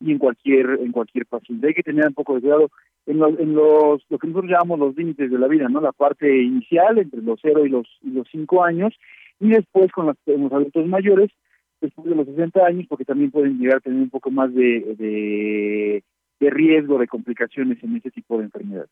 y 0.00 0.12
en 0.12 0.18
cualquier 0.18 0.78
en 0.80 0.92
cualquier 0.92 1.26
paciente. 1.26 1.66
Hay 1.66 1.74
que 1.74 1.82
tener 1.82 2.06
un 2.06 2.14
poco 2.14 2.34
de 2.34 2.40
cuidado 2.40 2.70
en 3.04 3.18
los, 3.18 3.38
en 3.38 3.54
los 3.54 4.02
lo 4.08 4.18
que 4.18 4.26
nosotros 4.26 4.50
llamamos 4.50 4.78
los 4.78 4.96
límites 4.96 5.30
de 5.30 5.38
la 5.38 5.48
vida, 5.48 5.68
¿no? 5.68 5.82
La 5.82 5.92
parte 5.92 6.42
inicial 6.42 6.98
entre 6.98 7.20
los 7.20 7.38
cero 7.42 7.66
y 7.66 7.68
los 7.68 7.86
y 8.02 8.10
los 8.10 8.26
cinco 8.30 8.64
años 8.64 8.94
y 9.38 9.50
después 9.50 9.92
con 9.92 10.06
los 10.06 10.16
adultos 10.26 10.86
mayores 10.86 11.30
después 11.80 12.08
de 12.08 12.14
los 12.14 12.26
60 12.26 12.64
años, 12.64 12.86
porque 12.88 13.04
también 13.04 13.30
pueden 13.30 13.58
llegar 13.58 13.78
a 13.78 13.80
tener 13.80 14.00
un 14.00 14.10
poco 14.10 14.30
más 14.30 14.52
de, 14.54 16.02
de, 16.40 16.50
riesgo 16.50 16.98
de 16.98 17.08
complicaciones 17.08 17.82
en 17.82 17.96
ese 17.96 18.10
tipo 18.10 18.38
de 18.38 18.44
enfermedades. 18.44 18.90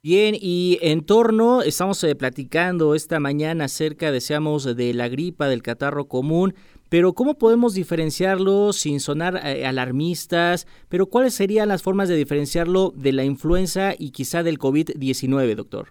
Bien, 0.00 0.36
y 0.40 0.78
en 0.80 1.04
torno, 1.04 1.62
estamos 1.62 2.02
eh, 2.04 2.14
platicando 2.14 2.94
esta 2.94 3.18
mañana 3.18 3.64
acerca, 3.64 4.12
deseamos, 4.12 4.76
de 4.76 4.94
la 4.94 5.08
gripa, 5.08 5.48
del 5.48 5.62
catarro 5.62 6.06
común, 6.06 6.54
pero 6.88 7.12
¿cómo 7.14 7.36
podemos 7.36 7.74
diferenciarlo 7.74 8.72
sin 8.72 9.00
sonar 9.00 9.40
eh, 9.44 9.66
alarmistas? 9.66 10.66
Pero 10.88 11.06
¿cuáles 11.06 11.34
serían 11.34 11.68
las 11.68 11.82
formas 11.82 12.08
de 12.08 12.16
diferenciarlo 12.16 12.92
de 12.96 13.12
la 13.12 13.24
influenza 13.24 13.92
y 13.98 14.12
quizá 14.12 14.42
del 14.42 14.58
COVID-19, 14.58 15.54
doctor? 15.56 15.88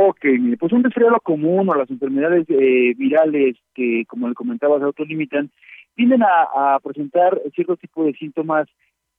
Ok, 0.00 0.26
pues 0.60 0.72
un 0.72 0.84
resfriado 0.84 1.18
común 1.24 1.68
o 1.68 1.74
las 1.74 1.90
enfermedades 1.90 2.46
eh, 2.50 2.94
virales 2.96 3.56
que, 3.74 4.04
como 4.06 4.28
le 4.28 4.34
comentaba, 4.34 4.78
se 4.78 4.84
autolimitan, 4.84 5.50
tienden 5.96 6.22
a, 6.22 6.78
presentar 6.84 7.42
cierto 7.52 7.76
tipo 7.76 8.04
de 8.04 8.12
síntomas 8.12 8.68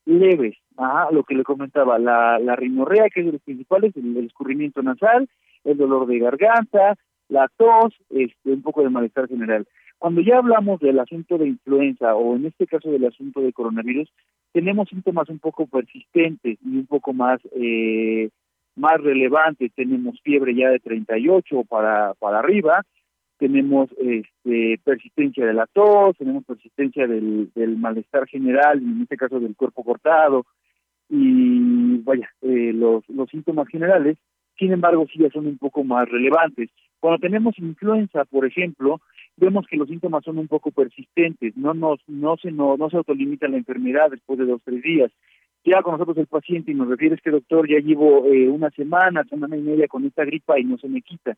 leves, 0.05 0.55
Ajá, 0.77 1.09
lo 1.11 1.25
que 1.25 1.35
le 1.35 1.43
comentaba, 1.43 1.99
la, 1.99 2.39
la 2.39 2.55
rinorrea, 2.55 3.09
que 3.09 3.19
es 3.19 3.25
de 3.25 3.33
los 3.33 3.41
principales, 3.41 3.93
el, 3.97 4.25
escurrimiento 4.25 4.81
nasal, 4.81 5.27
el 5.65 5.75
dolor 5.75 6.07
de 6.07 6.19
garganta, 6.19 6.95
la 7.27 7.49
tos, 7.57 7.93
este, 8.09 8.53
un 8.53 8.61
poco 8.61 8.81
de 8.81 8.89
malestar 8.89 9.27
general. 9.27 9.67
Cuando 9.97 10.21
ya 10.21 10.37
hablamos 10.37 10.79
del 10.79 10.97
asunto 10.97 11.37
de 11.37 11.49
influenza 11.49 12.15
o 12.15 12.37
en 12.37 12.45
este 12.45 12.67
caso 12.67 12.89
del 12.89 13.03
asunto 13.03 13.41
de 13.41 13.51
coronavirus, 13.51 14.09
tenemos 14.53 14.87
síntomas 14.87 15.27
un 15.27 15.39
poco 15.39 15.67
persistentes 15.67 16.57
y 16.63 16.77
un 16.77 16.85
poco 16.85 17.11
más 17.11 17.41
eh, 17.53 18.29
más 18.79 18.99
relevante, 19.01 19.71
tenemos 19.75 20.19
fiebre 20.21 20.55
ya 20.55 20.69
de 20.69 20.79
38 20.79 21.63
para, 21.67 22.13
para 22.15 22.39
arriba, 22.39 22.83
tenemos 23.37 23.89
este, 23.97 24.79
persistencia 24.83 25.45
de 25.45 25.53
la 25.53 25.65
tos, 25.67 26.17
tenemos 26.17 26.43
persistencia 26.45 27.07
del, 27.07 27.49
malestar 27.77 28.27
general, 28.27 28.79
en 28.79 29.01
este 29.01 29.17
caso 29.17 29.39
del 29.39 29.55
cuerpo 29.55 29.83
cortado, 29.83 30.45
y 31.09 31.97
vaya, 31.99 32.29
eh, 32.41 32.71
los, 32.73 33.07
los 33.09 33.29
síntomas 33.29 33.67
generales, 33.67 34.17
sin 34.57 34.73
embargo, 34.73 35.05
sí 35.11 35.19
ya 35.19 35.29
son 35.29 35.47
un 35.47 35.57
poco 35.57 35.83
más 35.83 36.09
relevantes. 36.09 36.69
Cuando 36.99 37.19
tenemos 37.19 37.57
influenza, 37.59 38.25
por 38.25 38.45
ejemplo, 38.45 38.99
vemos 39.37 39.65
que 39.67 39.77
los 39.77 39.87
síntomas 39.87 40.23
son 40.25 40.37
un 40.37 40.49
poco 40.49 40.71
persistentes, 40.71 41.55
no 41.55 41.73
nos, 41.73 41.99
no 42.07 42.35
se 42.35 42.51
no, 42.51 42.75
no 42.75 42.89
se 42.89 42.97
autolimita 42.97 43.47
la 43.47 43.57
enfermedad 43.57 44.11
después 44.11 44.37
de 44.37 44.45
dos 44.45 44.61
tres 44.65 44.81
días 44.83 45.11
llega 45.69 45.83
con 45.83 45.93
nosotros 45.93 46.17
el 46.17 46.27
paciente 46.27 46.71
y 46.71 46.75
nos 46.75 46.89
refiere 46.89 47.17
que 47.17 47.29
doctor, 47.29 47.69
ya 47.69 47.79
llevo 47.79 48.25
eh, 48.25 48.49
una 48.49 48.69
semana, 48.71 49.23
semana 49.25 49.55
y 49.55 49.61
media 49.61 49.87
con 49.87 50.03
esta 50.05 50.25
gripa 50.25 50.59
y 50.59 50.63
no 50.63 50.77
se 50.77 50.89
me 50.89 51.01
quita. 51.01 51.37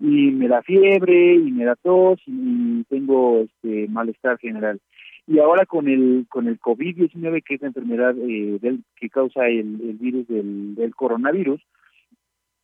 Y 0.00 0.30
me 0.32 0.48
da 0.48 0.62
fiebre 0.62 1.34
y 1.34 1.52
me 1.52 1.64
da 1.64 1.76
tos 1.76 2.20
y 2.26 2.84
tengo 2.84 3.42
este 3.42 3.86
malestar 3.88 4.38
general. 4.38 4.80
Y 5.26 5.38
ahora 5.38 5.66
con 5.66 5.88
el 5.88 6.26
con 6.28 6.48
el 6.48 6.58
COVID-19, 6.58 7.42
que 7.44 7.54
es 7.54 7.60
la 7.60 7.68
enfermedad 7.68 8.16
eh, 8.18 8.58
del, 8.60 8.82
que 8.96 9.08
causa 9.08 9.46
el, 9.46 9.80
el 9.80 9.96
virus 10.00 10.26
del, 10.26 10.74
del 10.74 10.94
coronavirus, 10.94 11.60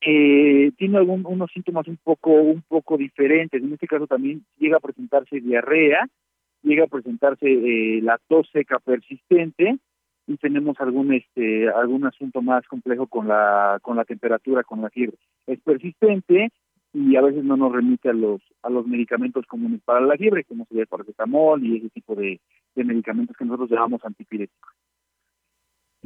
eh, 0.01 0.73
tiene 0.77 0.99
algún, 0.99 1.25
unos 1.27 1.51
síntomas 1.53 1.87
un 1.89 1.99
poco 2.03 2.31
un 2.33 2.63
poco 2.63 2.97
diferentes. 2.97 3.63
En 3.63 3.73
este 3.73 3.87
caso 3.87 4.07
también 4.07 4.45
llega 4.59 4.79
a 4.79 4.81
presentarse 4.81 5.41
diarrea, 5.41 6.09
llega 6.63 6.85
a 6.85 6.89
presentarse 6.89 7.47
eh, 7.47 8.01
la 8.03 8.19
tos 8.29 8.49
seca 8.53 8.79
persistente, 8.79 9.79
y 10.27 10.37
tenemos 10.37 10.81
algún 10.81 11.13
este 11.13 11.69
algún 11.71 12.05
asunto 12.07 12.43
más 12.43 12.67
complejo 12.67 13.07
con 13.07 13.29
la 13.29 13.79
con 13.83 13.97
la 13.97 14.05
temperatura 14.05 14.65
con 14.65 14.83
la 14.83 14.91
fiebre. 14.91 15.17
Es 15.47 15.61
persistente 15.61 16.51
y 16.93 17.17
a 17.17 17.23
veces 17.23 17.45
no 17.45 17.57
nos 17.57 17.73
remite 17.73 18.09
a 18.09 18.13
los 18.13 18.41
a 18.63 18.71
los 18.71 18.87
medicamentos 18.87 19.47
comunes 19.47 19.81
para 19.85 20.01
la 20.01 20.17
fiebre 20.17 20.45
como 20.45 20.65
sería 20.67 20.83
el 20.83 20.89
paracetamol 20.89 21.65
y 21.65 21.77
ese 21.77 21.91
tipo 21.91 22.15
de, 22.15 22.41
de 22.75 22.85
medicamentos 22.85 23.37
que 23.37 23.45
nosotros 23.45 23.71
llamamos 23.71 24.05
antipiréticos 24.05 24.73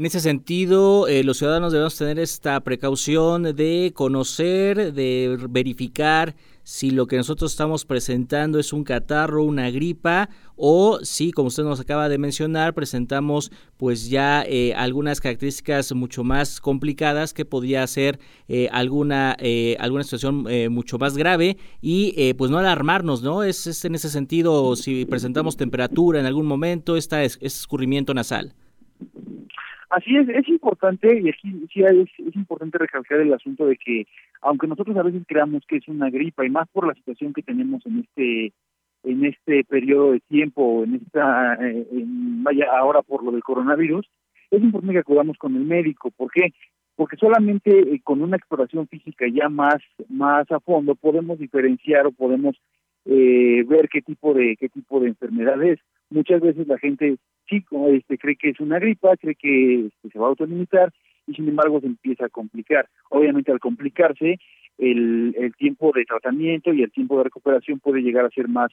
en 0.01 0.07
ese 0.07 0.21
sentido, 0.21 1.09
eh, 1.09 1.23
los 1.25 1.37
ciudadanos 1.37 1.75
debemos 1.75 1.95
tener 1.95 2.19
esta 2.19 2.59
precaución 2.61 3.55
de 3.55 3.93
conocer, 3.95 4.95
de 4.95 5.39
verificar 5.51 6.35
si 6.63 6.91
lo 6.91 7.07
que 7.07 7.19
nosotros 7.19 7.51
estamos 7.51 7.85
presentando 7.85 8.59
es 8.59 8.73
un 8.73 8.83
catarro, 8.83 9.45
una 9.45 9.71
gripa 9.71 10.31
o 10.57 11.01
si, 11.03 11.33
como 11.33 11.49
usted 11.49 11.65
nos 11.65 11.81
acaba 11.81 12.09
de 12.09 12.17
mencionar, 12.17 12.73
presentamos 12.73 13.53
pues 13.77 14.09
ya 14.09 14.43
eh, 14.49 14.73
algunas 14.73 15.21
características 15.21 15.93
mucho 15.93 16.25
más 16.25 16.63
complicadas 16.63 17.35
que 17.35 17.45
podría 17.45 17.87
ser 17.87 18.21
eh, 18.49 18.71
alguna 18.73 19.37
alguna 19.79 20.05
situación 20.05 20.47
mucho 20.73 20.97
más 20.97 21.15
grave 21.19 21.59
y 21.83 22.33
pues 22.39 22.51
no 22.51 22.57
alarmarnos, 22.57 23.21
¿no? 23.21 23.43
Es, 23.43 23.85
en 23.85 23.95
ese 23.95 24.09
sentido 24.09 24.77
si 24.77 25.05
presentamos 25.05 25.59
temperatura 25.59 26.21
en 26.21 26.25
algún 26.25 26.47
momento, 26.47 26.97
esta 26.97 27.23
es, 27.23 27.37
escurrimiento 27.43 28.15
nasal. 28.15 28.55
Así 29.91 30.17
es, 30.17 30.29
es 30.29 30.49
importante 30.49 31.21
y 31.21 31.29
aquí 31.29 31.67
sí 31.73 31.83
es, 31.83 32.09
es 32.19 32.37
importante 32.37 32.79
recalcar 32.79 33.21
el 33.21 33.35
asunto 33.35 33.67
de 33.67 33.77
que 33.77 34.07
aunque 34.41 34.69
nosotros 34.69 34.97
a 34.97 35.03
veces 35.03 35.25
creamos 35.27 35.65
que 35.67 35.79
es 35.79 35.89
una 35.89 36.09
gripa 36.11 36.47
y 36.47 36.51
más 36.51 36.69
por 36.69 36.87
la 36.87 36.95
situación 36.95 37.33
que 37.33 37.43
tenemos 37.43 37.85
en 37.85 37.99
este 37.99 38.53
en 39.03 39.25
este 39.25 39.65
periodo 39.65 40.13
de 40.13 40.21
tiempo, 40.21 40.85
en 40.85 40.95
esta 40.95 41.55
eh, 41.55 41.87
vaya 41.91 42.67
ahora 42.79 43.03
por 43.03 43.25
lo 43.25 43.33
del 43.33 43.43
coronavirus, 43.43 44.07
es 44.53 44.63
importante 44.63 44.93
que 44.93 45.01
acudamos 45.01 45.37
con 45.39 45.57
el 45.57 45.65
médico. 45.65 46.13
¿Por 46.13 46.31
qué? 46.31 46.53
Porque 46.95 47.17
solamente 47.17 47.71
eh, 47.71 48.01
con 48.05 48.23
una 48.23 48.37
exploración 48.37 48.87
física 48.87 49.27
ya 49.29 49.49
más 49.49 49.83
más 50.09 50.49
a 50.53 50.61
fondo 50.61 50.95
podemos 50.95 51.41
diferenciar 51.41 52.07
o 52.07 52.13
podemos 52.13 52.55
eh, 53.07 53.65
ver 53.67 53.89
qué 53.89 54.03
tipo 54.03 54.35
de 54.35 54.57
qué 54.57 54.69
tipo 54.69 55.01
de 55.01 55.09
enfermedad 55.09 55.61
es. 55.65 55.81
Muchas 56.11 56.41
veces 56.41 56.67
la 56.67 56.79
gente 56.79 57.17
sí 57.49 57.65
este, 57.93 58.19
cree 58.19 58.37
que 58.37 58.51
es 58.51 58.61
una 58.61 58.79
gripa, 58.79 59.17
cree 59.17 59.35
que 59.35 59.87
este, 59.87 60.11
se 60.11 60.19
va 60.19 60.27
a 60.27 60.29
autolimitar 60.31 60.93
y 61.27 61.35
sin 61.35 61.49
embargo 61.49 61.81
se 61.81 61.87
empieza 61.87 62.27
a 62.27 62.31
complicar. 62.31 62.89
Obviamente 63.11 63.53
al 63.53 63.61
complicarse 63.61 64.39
el, 64.79 65.35
el 65.39 65.55
tiempo 65.57 65.93
de 65.95 66.05
tratamiento 66.05 66.73
y 66.73 66.83
el 66.83 66.91
tiempo 66.91 67.19
de 67.19 67.25
recuperación 67.25 67.81
puede 67.81 68.01
llegar 68.03 68.25
a 68.25 68.31
ser 68.31 68.49
más 68.49 68.71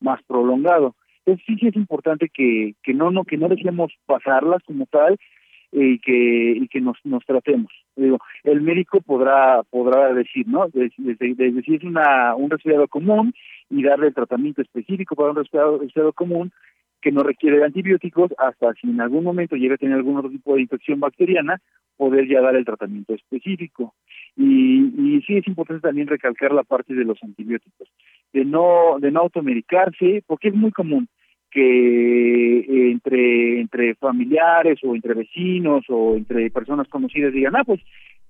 más 0.00 0.22
prolongado. 0.24 0.94
Entonces 1.24 1.44
sí, 1.46 1.56
sí 1.60 1.66
es 1.68 1.76
importante 1.76 2.28
que, 2.32 2.74
que 2.82 2.94
no 2.94 3.10
no 3.10 3.24
que 3.24 3.36
no 3.36 3.48
dejemos 3.48 3.92
pasarlas 4.06 4.62
como 4.64 4.86
tal 4.86 5.18
eh, 5.72 5.94
y 5.94 5.98
que 5.98 6.52
y 6.62 6.68
que 6.68 6.80
nos 6.80 6.96
nos 7.04 7.24
tratemos. 7.24 7.70
Digo, 7.94 8.18
el 8.44 8.62
médico 8.62 9.00
podrá 9.00 9.62
podrá 9.64 10.14
decir, 10.14 10.48
¿no? 10.48 10.68
Desde, 10.72 11.62
si 11.62 11.74
es 11.74 11.84
una 11.84 12.34
un 12.34 12.50
resfriado 12.50 12.88
común 12.88 13.34
y 13.68 13.82
darle 13.82 14.08
el 14.08 14.14
tratamiento 14.14 14.62
específico 14.62 15.14
para 15.14 15.30
un 15.30 15.36
resfriado, 15.36 15.78
resfriado 15.78 16.12
común 16.12 16.50
que 17.00 17.12
no 17.12 17.22
requiere 17.22 17.64
antibióticos 17.64 18.32
hasta 18.38 18.72
si 18.74 18.88
en 18.88 19.00
algún 19.00 19.24
momento 19.24 19.56
llega 19.56 19.74
a 19.74 19.78
tener 19.78 19.96
algún 19.96 20.16
otro 20.18 20.30
tipo 20.30 20.54
de 20.54 20.62
infección 20.62 21.00
bacteriana, 21.00 21.60
poder 21.96 22.28
ya 22.28 22.40
dar 22.40 22.56
el 22.56 22.64
tratamiento 22.64 23.14
específico. 23.14 23.94
Y, 24.36 25.16
y 25.16 25.22
sí 25.26 25.36
es 25.36 25.46
importante 25.46 25.82
también 25.82 26.06
recalcar 26.06 26.52
la 26.52 26.62
parte 26.62 26.94
de 26.94 27.04
los 27.04 27.22
antibióticos, 27.22 27.88
de 28.32 28.44
no, 28.44 28.98
de 29.00 29.10
no 29.10 29.20
automedicarse, 29.20 30.22
porque 30.26 30.48
es 30.48 30.54
muy 30.54 30.70
común 30.70 31.08
que 31.50 32.60
eh, 32.60 32.90
entre 32.92 33.60
entre 33.60 33.94
familiares 33.96 34.78
o 34.84 34.94
entre 34.94 35.14
vecinos 35.14 35.84
o 35.88 36.14
entre 36.14 36.50
personas 36.50 36.88
conocidas 36.88 37.32
digan, 37.32 37.56
ah, 37.56 37.64
pues 37.64 37.80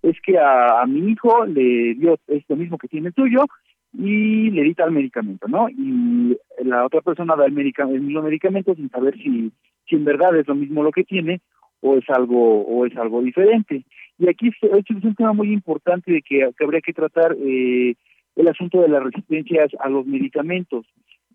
es 0.02 0.16
que 0.22 0.38
a, 0.38 0.85
mi 0.87 1.11
hijo 1.11 1.44
le 1.44 1.94
dio 1.94 2.18
esto 2.28 2.56
mismo 2.56 2.78
que 2.78 2.88
tiene 2.88 3.09
el 3.09 3.14
tuyo 3.14 3.44
y 3.92 4.50
le 4.50 4.62
di 4.62 4.74
tal 4.74 4.92
medicamento, 4.92 5.48
¿no? 5.48 5.68
Y 5.68 6.37
la 6.64 6.85
otra 6.87 7.00
persona 7.00 7.35
da 7.37 7.46
el, 7.46 7.59
el 7.59 8.00
mismo 8.00 8.22
medicamento 8.22 8.74
sin 8.74 8.88
saber 8.90 9.14
si, 9.16 9.50
si 9.88 9.96
en 9.96 10.05
verdad 10.05 10.37
es 10.38 10.46
lo 10.46 10.55
mismo 10.55 10.83
lo 10.83 10.92
que 10.92 11.05
tiene 11.05 11.40
o 11.81 11.96
es 11.96 12.09
algo 12.09 12.62
o 12.62 12.87
es 12.87 12.96
algo 12.96 13.22
diferente. 13.22 13.85
Y 14.18 14.29
aquí 14.29 14.48
es 14.48 15.05
un 15.05 15.14
tema 15.14 15.33
muy 15.33 15.53
importante 15.53 16.12
de 16.12 16.22
que, 16.22 16.48
habría 16.61 16.81
que 16.81 16.92
tratar 16.92 17.37
eh, 17.40 17.94
el 18.37 18.48
asunto 18.48 18.81
de 18.83 18.88
las 18.88 19.03
resistencias 19.03 19.70
a 19.81 19.88
los 19.88 20.07
medicamentos. 20.07 20.87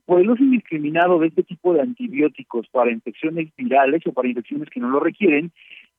Por 0.06 0.22
el 0.22 0.30
uso 0.30 0.44
indiscriminado 0.44 1.18
de 1.18 1.28
este 1.28 1.42
tipo 1.42 1.74
de 1.74 1.82
antibióticos 1.82 2.68
para 2.68 2.92
infecciones 2.92 3.50
virales 3.58 4.06
o 4.06 4.14
para 4.14 4.28
infecciones 4.28 4.70
que 4.70 4.80
no 4.80 4.90
lo 4.90 5.00
requieren, 5.00 5.52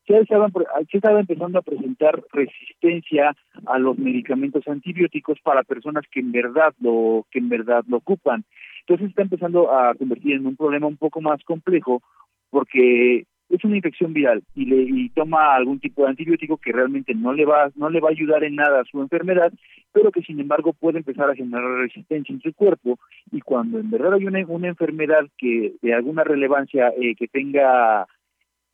se 0.06 0.18
estaba, 0.18 0.48
se 0.90 0.96
estaba 0.96 1.20
empezando 1.20 1.58
a 1.58 1.62
presentar 1.62 2.22
resistencia 2.32 3.34
a 3.66 3.78
los 3.78 3.98
medicamentos 3.98 4.66
antibióticos 4.68 5.40
para 5.40 5.64
personas 5.64 6.04
que 6.10 6.20
en 6.20 6.32
verdad 6.32 6.74
lo 6.80 7.26
que 7.30 7.38
en 7.38 7.48
verdad 7.48 7.84
lo 7.88 7.98
ocupan. 7.98 8.44
Entonces 8.80 9.08
está 9.08 9.22
empezando 9.22 9.72
a 9.72 9.94
convertir 9.94 10.36
en 10.36 10.46
un 10.46 10.56
problema 10.56 10.86
un 10.86 10.96
poco 10.96 11.20
más 11.20 11.42
complejo 11.44 12.02
porque 12.50 13.24
es 13.48 13.64
una 13.64 13.76
infección 13.76 14.12
viral 14.12 14.42
y 14.54 14.64
le 14.64 14.82
y 14.82 15.08
toma 15.10 15.54
algún 15.54 15.78
tipo 15.78 16.02
de 16.02 16.10
antibiótico 16.10 16.56
que 16.56 16.72
realmente 16.72 17.14
no 17.14 17.32
le 17.32 17.44
va 17.44 17.70
no 17.76 17.90
le 17.90 18.00
va 18.00 18.08
a 18.08 18.12
ayudar 18.12 18.42
en 18.42 18.56
nada 18.56 18.80
a 18.80 18.84
su 18.84 19.00
enfermedad 19.00 19.52
pero 19.92 20.10
que 20.10 20.22
sin 20.22 20.40
embargo 20.40 20.72
puede 20.72 20.98
empezar 20.98 21.30
a 21.30 21.34
generar 21.34 21.64
resistencia 21.78 22.32
en 22.32 22.40
su 22.40 22.52
cuerpo 22.54 22.98
y 23.30 23.40
cuando 23.40 23.78
en 23.78 23.90
verdad 23.90 24.14
hay 24.14 24.26
una, 24.26 24.44
una 24.48 24.68
enfermedad 24.68 25.26
que 25.38 25.74
de 25.80 25.94
alguna 25.94 26.24
relevancia 26.24 26.92
eh, 27.00 27.14
que 27.14 27.28
tenga 27.28 28.06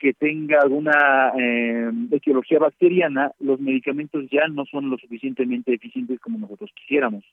que 0.03 0.13
tenga 0.13 0.59
alguna 0.59 1.31
eh, 1.39 1.89
etiología 2.11 2.59
bacteriana 2.59 3.31
los 3.39 3.57
medicamentos 3.61 4.25
ya 4.29 4.49
no 4.49 4.65
son 4.65 4.89
lo 4.89 4.97
suficientemente 4.97 5.73
eficientes 5.73 6.19
como 6.19 6.37
nosotros 6.39 6.71
quisiéramos 6.75 7.23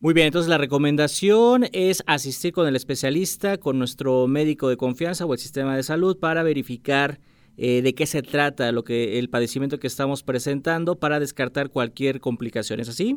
muy 0.00 0.12
bien, 0.12 0.26
entonces 0.26 0.50
la 0.50 0.58
recomendación 0.58 1.64
es 1.72 2.04
asistir 2.06 2.52
con 2.52 2.68
el 2.68 2.76
especialista, 2.76 3.56
con 3.56 3.78
nuestro 3.78 4.28
médico 4.28 4.68
de 4.68 4.76
confianza 4.76 5.24
o 5.24 5.32
el 5.32 5.38
sistema 5.38 5.74
de 5.74 5.82
salud 5.82 6.20
para 6.20 6.42
verificar 6.42 7.18
eh, 7.56 7.80
de 7.82 7.94
qué 7.94 8.04
se 8.04 8.22
trata 8.22 8.70
lo 8.70 8.84
que 8.84 9.18
el 9.18 9.30
padecimiento 9.30 9.80
que 9.80 9.88
estamos 9.88 10.22
presentando 10.22 11.00
para 11.00 11.18
descartar 11.18 11.70
cualquier 11.70 12.20
complicación. 12.20 12.78
¿Es 12.78 12.90
así? 12.90 13.16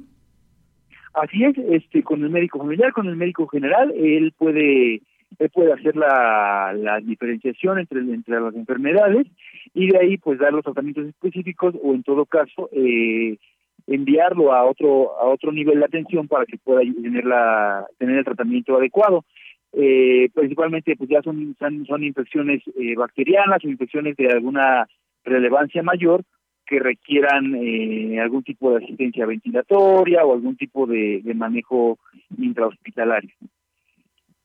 Así 1.14 1.44
es, 1.44 1.56
este, 1.70 2.02
con 2.02 2.24
el 2.24 2.30
médico 2.30 2.58
familiar, 2.58 2.94
con 2.94 3.08
el 3.08 3.18
médico 3.18 3.46
general, 3.48 3.94
él 3.96 4.34
puede 4.38 5.02
él 5.40 5.50
puede 5.50 5.74
hacer 5.74 5.96
la, 5.96 7.00
diferenciación 7.04 7.80
entre, 7.80 8.00
entre 8.00 8.40
las 8.40 8.56
enfermedades 8.56 9.28
y 9.74 9.88
de 9.88 9.98
ahí 9.98 10.18
pues 10.18 10.40
dar 10.40 10.54
los 10.54 10.64
tratamientos 10.64 11.08
específicos 11.08 11.76
o 11.82 11.94
en 11.94 12.04
todo 12.04 12.26
caso 12.26 12.70
eh, 12.72 13.38
enviarlo 13.88 14.54
a 14.54 14.64
otro 14.64 15.20
a 15.20 15.26
otro 15.26 15.52
nivel 15.52 15.80
de 15.80 15.86
atención 15.86 16.28
para 16.28 16.46
que 16.46 16.58
pueda 16.58 16.82
tener 16.82 17.26
la 17.26 17.86
tener 17.98 18.18
el 18.18 18.26
tratamiento 18.26 18.78
adecuado 18.78 19.26
eh, 19.74 20.30
principalmente 20.34 20.96
pues 20.96 21.10
ya 21.10 21.22
son 21.22 21.56
son, 21.60 22.04
infecciones 22.04 22.62
eh, 22.78 22.96
bacterianas 22.96 23.64
o 23.64 23.70
infecciones 23.70 24.18
de 24.18 24.28
alguna 24.28 24.88
relevancia 25.24 25.82
mayor 25.82 26.24
que 26.66 26.80
requieran 26.80 27.56
eh, 27.56 28.20
algún 28.20 28.44
tipo 28.44 28.72
de 28.72 28.84
asistencia 28.84 29.26
ventilatoria 29.26 30.26
o 30.26 30.34
algún 30.34 30.56
tipo 30.56 30.86
de, 30.86 31.22
de 31.24 31.34
manejo 31.34 32.00
intrahospitalario. 32.38 33.32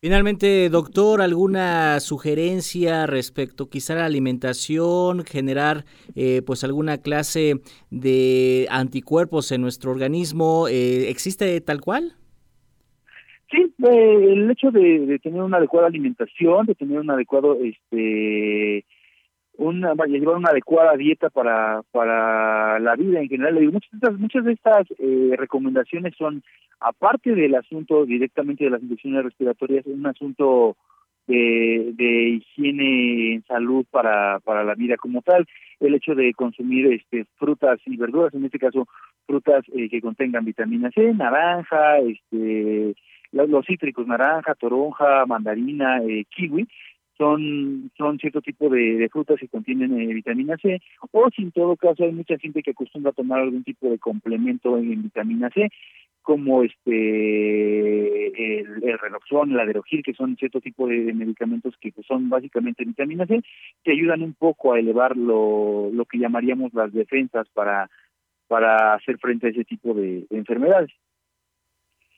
Finalmente, 0.07 0.69
doctor, 0.69 1.21
¿alguna 1.21 1.99
sugerencia 1.99 3.09
respecto 3.09 3.69
quizá 3.69 3.95
a 3.95 3.97
la 3.97 4.05
alimentación, 4.05 5.25
generar 5.25 5.85
eh, 6.14 6.42
pues 6.47 6.62
alguna 6.62 6.99
clase 6.99 7.55
de 7.90 8.69
anticuerpos 8.71 9.51
en 9.51 9.62
nuestro 9.62 9.90
organismo? 9.90 10.69
Eh, 10.69 11.11
¿Existe 11.11 11.61
tal 11.61 11.81
cual? 11.81 12.12
Sí, 13.51 13.75
eh, 13.83 14.33
el 14.33 14.49
hecho 14.49 14.71
de, 14.71 15.07
de, 15.07 15.19
tener 15.19 15.42
una 15.42 15.57
adecuada 15.57 15.88
alimentación, 15.88 16.66
de 16.66 16.77
tener 16.77 17.01
un 17.01 17.11
adecuado 17.11 17.59
este 17.64 18.85
una 19.59 19.95
llevar 20.07 20.37
una 20.37 20.51
adecuada 20.51 20.97
dieta 20.97 21.31
para 21.31 21.83
para 21.92 22.79
la 22.79 22.97
vida 22.97 23.21
en 23.21 23.29
general. 23.29 23.55
muchas 23.73 23.90
de 23.90 23.97
estas, 23.97 24.19
muchas 24.19 24.45
de 24.45 24.53
estas 24.53 24.87
eh, 24.99 25.35
recomendaciones 25.37 26.14
son, 26.16 26.42
aparte 26.81 27.35
del 27.35 27.55
asunto 27.55 28.05
directamente 28.05 28.64
de 28.64 28.71
las 28.71 28.83
infecciones 28.83 29.25
respiratorias, 29.25 29.87
un 29.87 30.07
asunto 30.07 30.77
de, 31.27 31.92
de 31.95 32.29
higiene 32.29 33.35
en 33.35 33.45
salud 33.45 33.85
para, 33.90 34.40
para 34.40 34.64
la 34.64 34.75
vida 34.75 34.97
como 34.97 35.23
tal. 35.23 35.47
El 35.81 35.95
hecho 35.95 36.14
de 36.14 36.33
consumir 36.35 36.87
este 36.92 37.27
frutas 37.37 37.79
y 37.85 37.97
verduras, 37.97 38.33
en 38.35 38.45
este 38.45 38.59
caso 38.59 38.87
frutas 39.27 39.64
eh, 39.75 39.88
que 39.88 40.01
contengan 40.01 40.45
vitamina 40.45 40.90
C, 40.90 41.12
naranja, 41.14 41.99
este 41.99 42.95
los, 43.33 43.66
cítricos, 43.66 44.07
naranja, 44.07 44.55
toronja, 44.55 45.27
mandarina, 45.27 45.99
eh, 46.03 46.25
kiwi, 46.31 46.66
son 47.18 47.90
son 47.96 48.18
cierto 48.18 48.40
tipo 48.40 48.68
de, 48.68 49.09
frutas 49.11 49.38
que 49.38 49.48
contienen 49.48 49.98
eh, 50.00 50.14
vitamina 50.14 50.57
C 50.59 50.81
o 51.12 51.29
si 51.31 51.42
en 51.42 51.52
todo 51.52 51.76
caso 51.76 52.05
hay 52.05 52.12
mucha 52.12 52.38
gente 52.38 52.62
que 52.62 52.72
acostumbra 52.72 53.11
a 53.11 53.14
tomar 53.14 53.40
algún 53.40 53.64
tipo 53.64 53.88
de 53.88 53.98
complemento 53.98 54.76
en, 54.79 55.02
vitamina 55.02 55.50
C 55.50 55.68
como 56.22 56.62
este 56.64 58.26
el, 58.59 58.83
el 58.83 58.98
el 59.52 59.61
Aderogil, 59.61 60.02
que 60.02 60.12
son 60.12 60.37
cierto 60.37 60.61
tipo 60.61 60.88
de, 60.88 61.12
medicamentos 61.14 61.74
que 61.81 61.92
pues, 61.92 62.07
son 62.07 62.29
básicamente 62.29 62.85
vitamina 62.85 63.26
C, 63.26 63.40
que 63.85 63.92
ayudan 63.92 64.22
un 64.22 64.35
poco 64.35 64.72
a 64.72 64.81
elevar 64.81 65.16
lo, 65.16 65.90
lo 65.92 66.05
que 66.05 66.18
llamaríamos 66.18 66.74
las 66.74 66.92
defensas 66.92 67.46
para 67.55 67.88
para 68.48 68.94
hacer 68.94 69.18
frente 69.18 69.48
a 69.48 69.50
ese 69.50 69.64
tipo 69.64 69.94
de 69.94 70.26
enfermedades. 70.31 70.90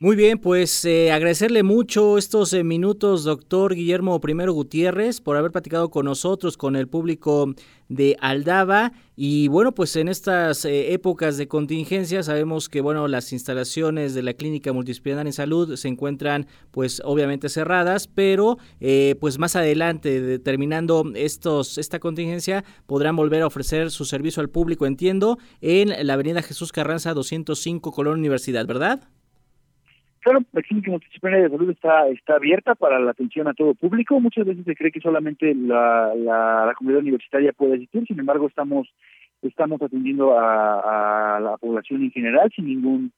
Muy 0.01 0.15
bien, 0.15 0.39
pues 0.39 0.85
eh, 0.85 1.11
agradecerle 1.11 1.65
mucho 1.65 2.19
estos 2.19 2.53
eh, 2.53 2.63
minutos, 2.63 3.25
doctor 3.25 3.75
Guillermo 3.75 4.21
Primero 4.21 4.53
Gutiérrez, 4.53 5.21
por 5.21 5.37
haber 5.37 5.51
platicado 5.51 5.91
con 5.91 6.05
nosotros, 6.05 6.57
con 6.57 6.77
el 6.77 6.87
público 6.87 7.53
de 7.89 8.17
Aldaba. 8.21 8.93
Y 9.17 9.49
bueno, 9.49 9.75
pues 9.75 9.97
en 9.97 10.07
estas 10.07 10.65
eh, 10.65 10.93
épocas 10.93 11.37
de 11.37 11.49
contingencia 11.49 12.23
sabemos 12.23 12.69
que 12.69 12.81
bueno, 12.81 13.09
las 13.09 13.33
instalaciones 13.33 14.15
de 14.15 14.23
la 14.23 14.35
Clínica 14.35 14.73
Multidisciplinaria 14.73 15.31
en 15.31 15.33
Salud 15.33 15.75
se 15.75 15.89
encuentran 15.89 16.47
pues 16.71 17.03
obviamente 17.05 17.49
cerradas, 17.49 18.07
pero 18.07 18.59
pues 19.19 19.41
más 19.41 19.57
adelante, 19.57 20.39
terminando 20.39 21.11
estos, 21.17 21.77
esta 21.77 21.99
contingencia, 21.99 22.65
podrán 22.87 23.17
volver 23.17 23.43
a 23.43 23.49
ofrecer 23.49 23.91
su 23.91 24.05
servicio 24.05 24.43
al 24.43 24.49
público, 24.49 24.87
entiendo, 24.87 25.39
en 25.61 26.07
la 26.07 26.15
Avenida 26.15 26.41
Jesús 26.41 26.71
Carranza 26.71 27.15
205, 27.15 27.91
Colón 27.91 28.21
Universidad, 28.21 28.65
¿verdad? 28.65 29.09
Claro, 30.29 30.45
la 30.53 30.61
clínica 30.61 30.91
multidisciplinaria 30.91 31.49
de 31.49 31.57
salud 31.57 31.71
está, 31.71 32.07
está 32.09 32.35
abierta 32.35 32.75
para 32.75 33.01
la 33.01 33.13
atención 33.13 33.49
a 33.49 33.55
todo 33.55 33.73
público. 33.75 34.21
Muchas 34.21 34.45
veces 34.45 34.63
se 34.67 34.77
cree 34.77 34.93
que 34.93 35.01
solamente 35.01 35.55
la, 35.55 36.13
la, 36.15 36.75
comunidad 36.77 37.01
universitaria 37.01 37.55
puede 37.55 37.77
asistir, 37.77 38.05
sin 38.07 38.21
embargo 38.21 38.47
estamos 38.47 38.87
estamos 39.41 39.81
atendiendo 39.81 40.39
a, 40.39 41.37
a, 41.37 41.41
la 41.41 41.57
población 41.57 42.03
en 42.03 42.11
general 42.11 42.53
sin 42.55 42.67
ningún 42.67 43.11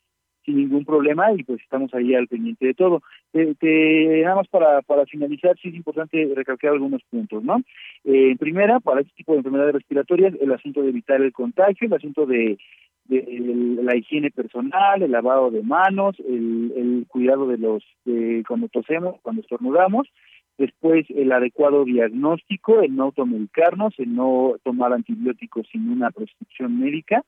sin 0.51 0.59
ningún 0.59 0.85
problema 0.85 1.33
y 1.33 1.43
pues 1.45 1.61
estamos 1.61 1.93
ahí 1.95 2.15
al 2.15 2.29
pendiente 2.29 2.67
de 2.67 2.75
todo. 2.75 3.03
Te, 3.33 4.23
nada 4.23 4.37
más 4.37 4.49
para, 4.49 4.83
para 4.83 5.07
finalizar, 5.07 5.57
sí 5.61 5.69
es 5.69 5.75
importante 5.75 6.33
recalcar 6.35 6.73
algunos 6.73 7.03
puntos, 7.05 7.43
¿no? 7.43 7.63
Eh, 8.05 8.37
primera, 8.39 8.81
para 8.81 9.01
este 9.01 9.13
tipo 9.15 9.33
de 9.33 9.39
enfermedades 9.39 9.75
respiratorias, 9.75 10.35
el 10.41 10.53
asunto 10.53 10.83
de 10.83 10.91
evitar 10.91 11.21
el 11.21 11.33
contagio, 11.33 11.87
el 11.87 11.95
asunto 11.95 12.27
de 12.27 12.59
de 13.07 13.79
la 13.83 13.97
higiene 13.97 14.31
personal, 14.31 15.03
el 15.03 15.11
lavado 15.11 15.51
de 15.51 15.65
manos, 15.65 16.15
el, 16.21 16.73
el 16.77 17.07
cuidado 17.09 17.49
de 17.49 17.59
los 17.59 17.83
de 18.05 18.45
cuando 18.47 18.69
tosemos, 18.69 19.17
cuando 19.23 19.43
estornudamos, 19.43 20.07
después 20.59 21.07
el 21.11 21.33
adecuado 21.33 21.85
diagnóstico, 21.85 22.83
el 22.83 22.95
no 22.95 23.05
automedicarnos, 23.05 23.99
el 23.99 24.15
no 24.15 24.55
tomar 24.63 24.93
antibióticos 24.93 25.67
sin 25.73 25.91
una 25.91 26.13
prescripción 26.13 26.79
médica 26.79 27.25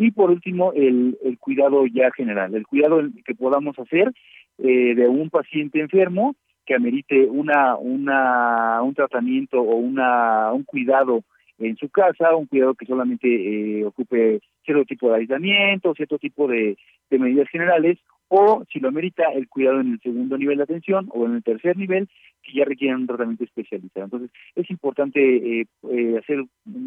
y 0.00 0.12
por 0.12 0.30
último 0.30 0.72
el, 0.72 1.18
el 1.22 1.38
cuidado 1.38 1.86
ya 1.86 2.10
general, 2.12 2.54
el 2.54 2.66
cuidado 2.66 3.02
que 3.22 3.34
podamos 3.34 3.78
hacer 3.78 4.12
eh, 4.56 4.94
de 4.94 5.06
un 5.06 5.28
paciente 5.28 5.78
enfermo 5.78 6.34
que 6.64 6.74
amerite 6.74 7.26
una 7.26 7.76
una 7.76 8.80
un 8.82 8.94
tratamiento 8.94 9.60
o 9.60 9.76
una 9.76 10.52
un 10.52 10.64
cuidado 10.64 11.22
en 11.58 11.76
su 11.76 11.90
casa, 11.90 12.34
un 12.34 12.46
cuidado 12.46 12.74
que 12.74 12.86
solamente 12.86 13.28
eh, 13.28 13.84
ocupe 13.84 14.40
cierto 14.64 14.86
tipo 14.86 15.10
de 15.10 15.16
aislamiento, 15.18 15.94
cierto 15.94 16.18
tipo 16.18 16.48
de, 16.48 16.78
medidas 17.10 17.50
generales, 17.50 17.98
o 18.32 18.64
si 18.72 18.78
lo 18.78 18.88
amerita 18.88 19.24
el 19.34 19.48
cuidado 19.48 19.80
en 19.80 19.92
el 19.92 20.00
segundo 20.00 20.38
nivel 20.38 20.58
de 20.58 20.62
atención 20.62 21.08
o 21.12 21.26
en 21.26 21.34
el 21.34 21.42
tercer 21.42 21.76
nivel 21.76 22.08
que 22.42 22.52
ya 22.54 22.64
requieren 22.64 23.00
un 23.00 23.06
tratamiento 23.08 23.42
especializado. 23.42 24.04
Entonces 24.04 24.30
es 24.54 24.70
importante 24.70 25.20
eh, 25.20 25.66
eh, 25.90 26.16
hacer 26.16 26.44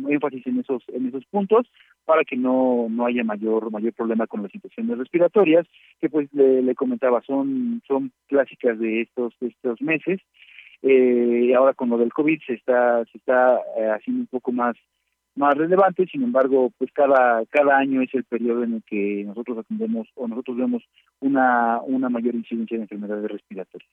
énfasis 0.08 0.48
en 0.48 0.62
esos 0.62 0.84
en 0.88 1.08
esos 1.08 1.26
puntos 1.26 1.68
para 2.06 2.24
que 2.24 2.38
no 2.38 2.88
no 2.90 3.06
haya 3.06 3.26
mayor 3.26 3.70
mayor 3.72 3.94
problema 3.94 4.26
con 4.26 4.42
las 4.42 4.56
infecciones 4.56 4.98
respiratorias 4.98 5.68
que 6.00 6.10
pues 6.10 6.34
le, 6.34 6.74
comentaba 6.76 7.22
son 7.22 7.82
son 7.88 8.12
clásicas 8.28 8.80
de 8.80 9.02
estos 9.02 9.34
de 9.42 9.48
estos 9.48 9.82
meses 9.82 10.22
eh, 10.82 11.54
ahora 11.56 11.74
con 11.74 11.90
lo 11.90 11.98
del 11.98 12.14
covid 12.14 12.40
se 12.48 12.54
está 12.54 13.04
se 13.12 13.18
está 13.18 13.58
eh, 13.78 13.90
haciendo 13.90 14.22
un 14.22 14.28
poco 14.28 14.54
más 14.54 14.76
más 15.36 15.56
relevante, 15.56 16.06
sin 16.08 16.24
embargo, 16.24 16.72
pues 16.78 16.92
cada 16.94 17.46
cada 17.48 17.78
año 17.78 18.02
es 18.02 18.14
el 18.14 18.24
periodo 18.24 18.64
en 18.64 18.76
el 18.76 18.84
que 18.84 19.24
nosotros 19.26 19.58
atendemos 19.58 20.08
o 20.16 20.28
nosotros 20.28 20.58
vemos 20.58 20.84
una 21.20 21.82
una 21.82 22.10
mayor 22.10 22.36
incidencia 22.36 22.78
de 22.78 22.84
enfermedades 22.84 23.32
respiratorias. 23.32 23.90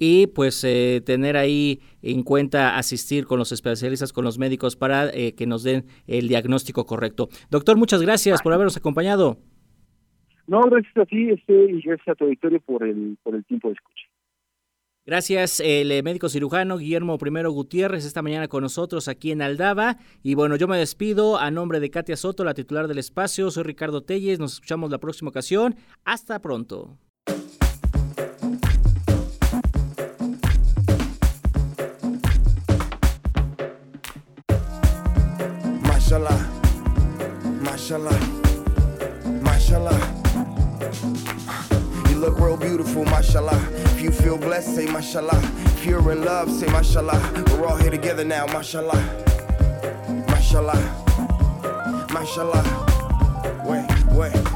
Y 0.00 0.28
pues 0.28 0.62
eh, 0.64 1.02
tener 1.04 1.36
ahí 1.36 1.80
en 2.02 2.22
cuenta 2.22 2.76
asistir 2.76 3.26
con 3.26 3.38
los 3.38 3.50
especialistas, 3.50 4.12
con 4.12 4.24
los 4.24 4.38
médicos 4.38 4.76
para 4.76 5.10
eh, 5.10 5.34
que 5.34 5.46
nos 5.46 5.64
den 5.64 5.86
el 6.06 6.28
diagnóstico 6.28 6.86
correcto. 6.86 7.28
Doctor, 7.50 7.76
muchas 7.76 8.00
gracias 8.00 8.40
por 8.40 8.52
habernos 8.52 8.76
acompañado. 8.76 9.38
No, 10.46 10.62
gracias 10.62 10.96
a 10.96 11.04
ti 11.04 11.30
este, 11.30 11.52
y 11.52 11.82
gracias 11.82 12.08
a 12.08 12.14
tu 12.14 12.24
auditorio 12.24 12.60
por 12.60 12.84
el, 12.84 13.18
por 13.22 13.34
el 13.34 13.44
tiempo 13.44 13.68
de 13.68 13.74
escucha. 13.74 14.06
Gracias, 15.08 15.60
el 15.60 15.90
eh, 15.90 16.02
médico 16.02 16.28
cirujano 16.28 16.76
Guillermo 16.76 17.16
Primero 17.16 17.50
Gutiérrez, 17.50 18.04
esta 18.04 18.20
mañana 18.20 18.46
con 18.46 18.62
nosotros 18.62 19.08
aquí 19.08 19.32
en 19.32 19.40
Aldaba. 19.40 19.96
Y 20.22 20.34
bueno, 20.34 20.54
yo 20.56 20.68
me 20.68 20.76
despido 20.76 21.38
a 21.38 21.50
nombre 21.50 21.80
de 21.80 21.90
Katia 21.90 22.14
Soto, 22.14 22.44
la 22.44 22.52
titular 22.52 22.88
del 22.88 22.98
espacio. 22.98 23.50
Soy 23.50 23.62
Ricardo 23.62 24.02
Telles, 24.02 24.38
nos 24.38 24.52
escuchamos 24.52 24.90
la 24.90 24.98
próxima 24.98 25.30
ocasión. 25.30 25.76
Hasta 26.04 26.42
pronto. 26.42 26.98
Mashallah, 35.84 36.50
mashallah. 37.62 38.37
Look 42.18 42.40
real 42.40 42.56
beautiful, 42.56 43.04
mashallah. 43.04 43.64
If 43.94 44.02
you 44.02 44.10
feel 44.10 44.36
blessed, 44.36 44.74
say 44.74 44.86
mashallah. 44.86 45.40
If 45.66 45.86
you're 45.86 46.10
in 46.10 46.24
love, 46.24 46.50
say 46.50 46.66
mashallah. 46.66 47.44
We're 47.52 47.64
all 47.64 47.76
here 47.76 47.92
together 47.92 48.24
now, 48.24 48.46
mashallah. 48.46 49.00
Mashallah. 50.26 50.82
Mashallah. 52.12 52.64
Wait, 53.64 54.32
wait. 54.32 54.47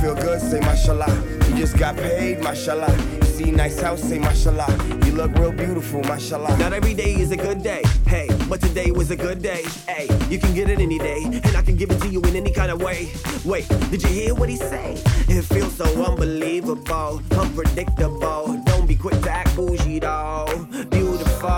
You 0.00 0.14
feel 0.14 0.14
good, 0.14 0.40
say 0.40 0.60
mashallah. 0.60 1.12
You 1.50 1.56
just 1.56 1.76
got 1.76 1.94
paid, 1.96 2.40
mashallah 2.40 3.20
see 3.40 3.50
nice 3.50 3.80
house, 3.80 4.02
say 4.02 4.18
mashallah. 4.18 4.68
You 5.04 5.12
look 5.12 5.32
real 5.36 5.52
beautiful, 5.52 6.02
mashallah. 6.02 6.56
Not 6.58 6.72
every 6.72 6.94
day 6.94 7.14
is 7.14 7.30
a 7.30 7.36
good 7.36 7.62
day, 7.62 7.82
hey, 8.06 8.28
but 8.48 8.60
today 8.60 8.90
was 8.90 9.10
a 9.10 9.16
good 9.16 9.42
day, 9.42 9.62
hey. 9.88 10.08
You 10.28 10.38
can 10.38 10.54
get 10.54 10.68
it 10.68 10.78
any 10.78 10.98
day, 10.98 11.22
and 11.24 11.56
I 11.56 11.62
can 11.62 11.76
give 11.76 11.90
it 11.90 12.00
to 12.02 12.08
you 12.08 12.20
in 12.22 12.36
any 12.36 12.52
kind 12.52 12.70
of 12.70 12.82
way. 12.82 13.12
Wait, 13.44 13.68
did 13.90 14.02
you 14.02 14.08
hear 14.08 14.34
what 14.34 14.48
he 14.48 14.56
say? 14.56 14.94
It 15.28 15.42
feels 15.42 15.74
so 15.76 15.86
unbelievable, 16.04 17.22
unpredictable. 17.32 18.60
Don't 18.64 18.86
be 18.86 18.96
quick 18.96 19.20
to 19.22 19.30
act 19.30 19.56
bougie, 19.56 20.00
though. 20.00 20.66
Beautiful. 20.90 21.48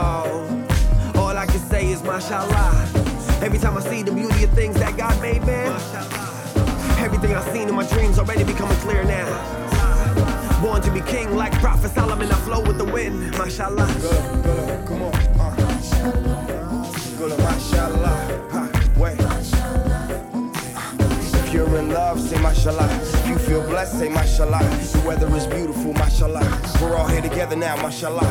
All 1.21 1.37
I 1.37 1.47
can 1.47 1.61
say 1.71 1.91
is 1.91 2.03
mashallah. 2.03 2.89
Every 3.43 3.59
time 3.59 3.77
I 3.77 3.81
see 3.81 4.03
the 4.03 4.13
beauty 4.13 4.45
of 4.45 4.51
things 4.51 4.77
that 4.77 4.97
God 4.97 5.21
made, 5.21 5.45
man. 5.45 6.32
Everything 7.23 7.41
I've 7.41 7.55
seen 7.55 7.69
in 7.69 7.75
my 7.77 7.87
dreams 7.87 8.19
already 8.19 8.43
becoming 8.43 8.77
clear 8.79 9.05
now. 9.05 9.29
Born 10.61 10.83
to 10.83 10.91
be 10.91 11.01
king 11.03 11.37
like 11.37 11.53
Prophet 11.61 11.93
Solomon, 11.93 12.29
I 12.29 12.35
flow 12.41 12.61
with 12.63 12.79
the 12.79 12.85
wind. 12.85 13.31
Mashallah. 13.39 13.87
Come 14.89 15.03
on. 15.03 15.15
Uh. 15.39 15.55
Good, 17.17 17.39
mashallah. 17.39 18.49
Huh, 18.51 18.69
wait. 18.97 19.21
If 21.47 21.53
you're 21.55 21.79
in 21.79 21.91
love, 21.91 22.21
say 22.21 22.43
mashallah. 22.43 22.89
If 22.91 23.29
you 23.29 23.39
feel 23.39 23.63
blessed, 23.69 24.01
say 24.01 24.09
mashallah. 24.09 24.59
The 24.59 25.05
weather 25.07 25.33
is 25.37 25.47
beautiful, 25.47 25.93
mashallah. 25.93 26.43
We're 26.83 26.97
all 26.97 27.07
here 27.07 27.23
together 27.23 27.55
now, 27.55 27.77
mashallah. 27.81 28.27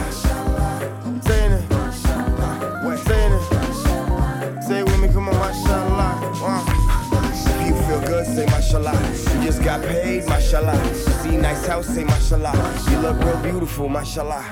Got 9.82 9.90
paid, 9.90 10.26
mashallah 10.28 11.12
see 11.22 11.38
nice 11.38 11.66
house, 11.68 11.88
say 11.88 12.04
mashallah. 12.04 12.54
You 12.90 13.00
look 13.00 13.18
real 13.24 13.42
beautiful, 13.42 13.88
mashallah. 13.90 14.44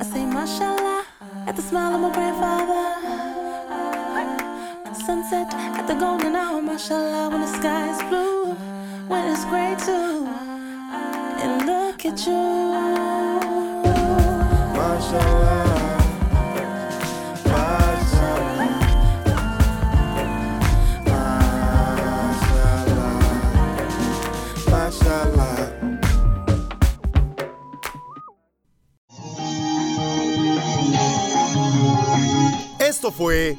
I 0.00 0.04
say 0.04 0.24
mashallah 0.24 1.04
at 1.46 1.56
the 1.56 1.62
smile 1.62 1.94
of 1.94 2.00
my 2.00 2.12
grandfather. 2.12 2.84
at 4.88 4.96
Sunset 4.96 5.52
at 5.78 5.86
the 5.86 5.94
golden 5.94 6.36
hour, 6.36 6.60
mashallah, 6.62 7.30
when 7.30 7.40
the 7.40 7.52
sky 7.58 7.90
is 7.90 8.02
blue, 8.08 8.54
when 9.08 9.30
it's 9.32 9.44
gray 9.46 9.74
too. 9.86 10.26
And 11.42 11.66
look 11.66 12.04
at 12.04 12.26
you, 12.26 12.44
mashallah. 14.76 15.87
Esto 33.08 33.22
fue 33.24 33.56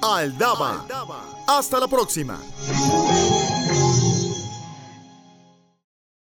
Aldaba. 0.00 0.86
Hasta 1.48 1.80
la 1.80 1.88
próxima. 1.88 2.38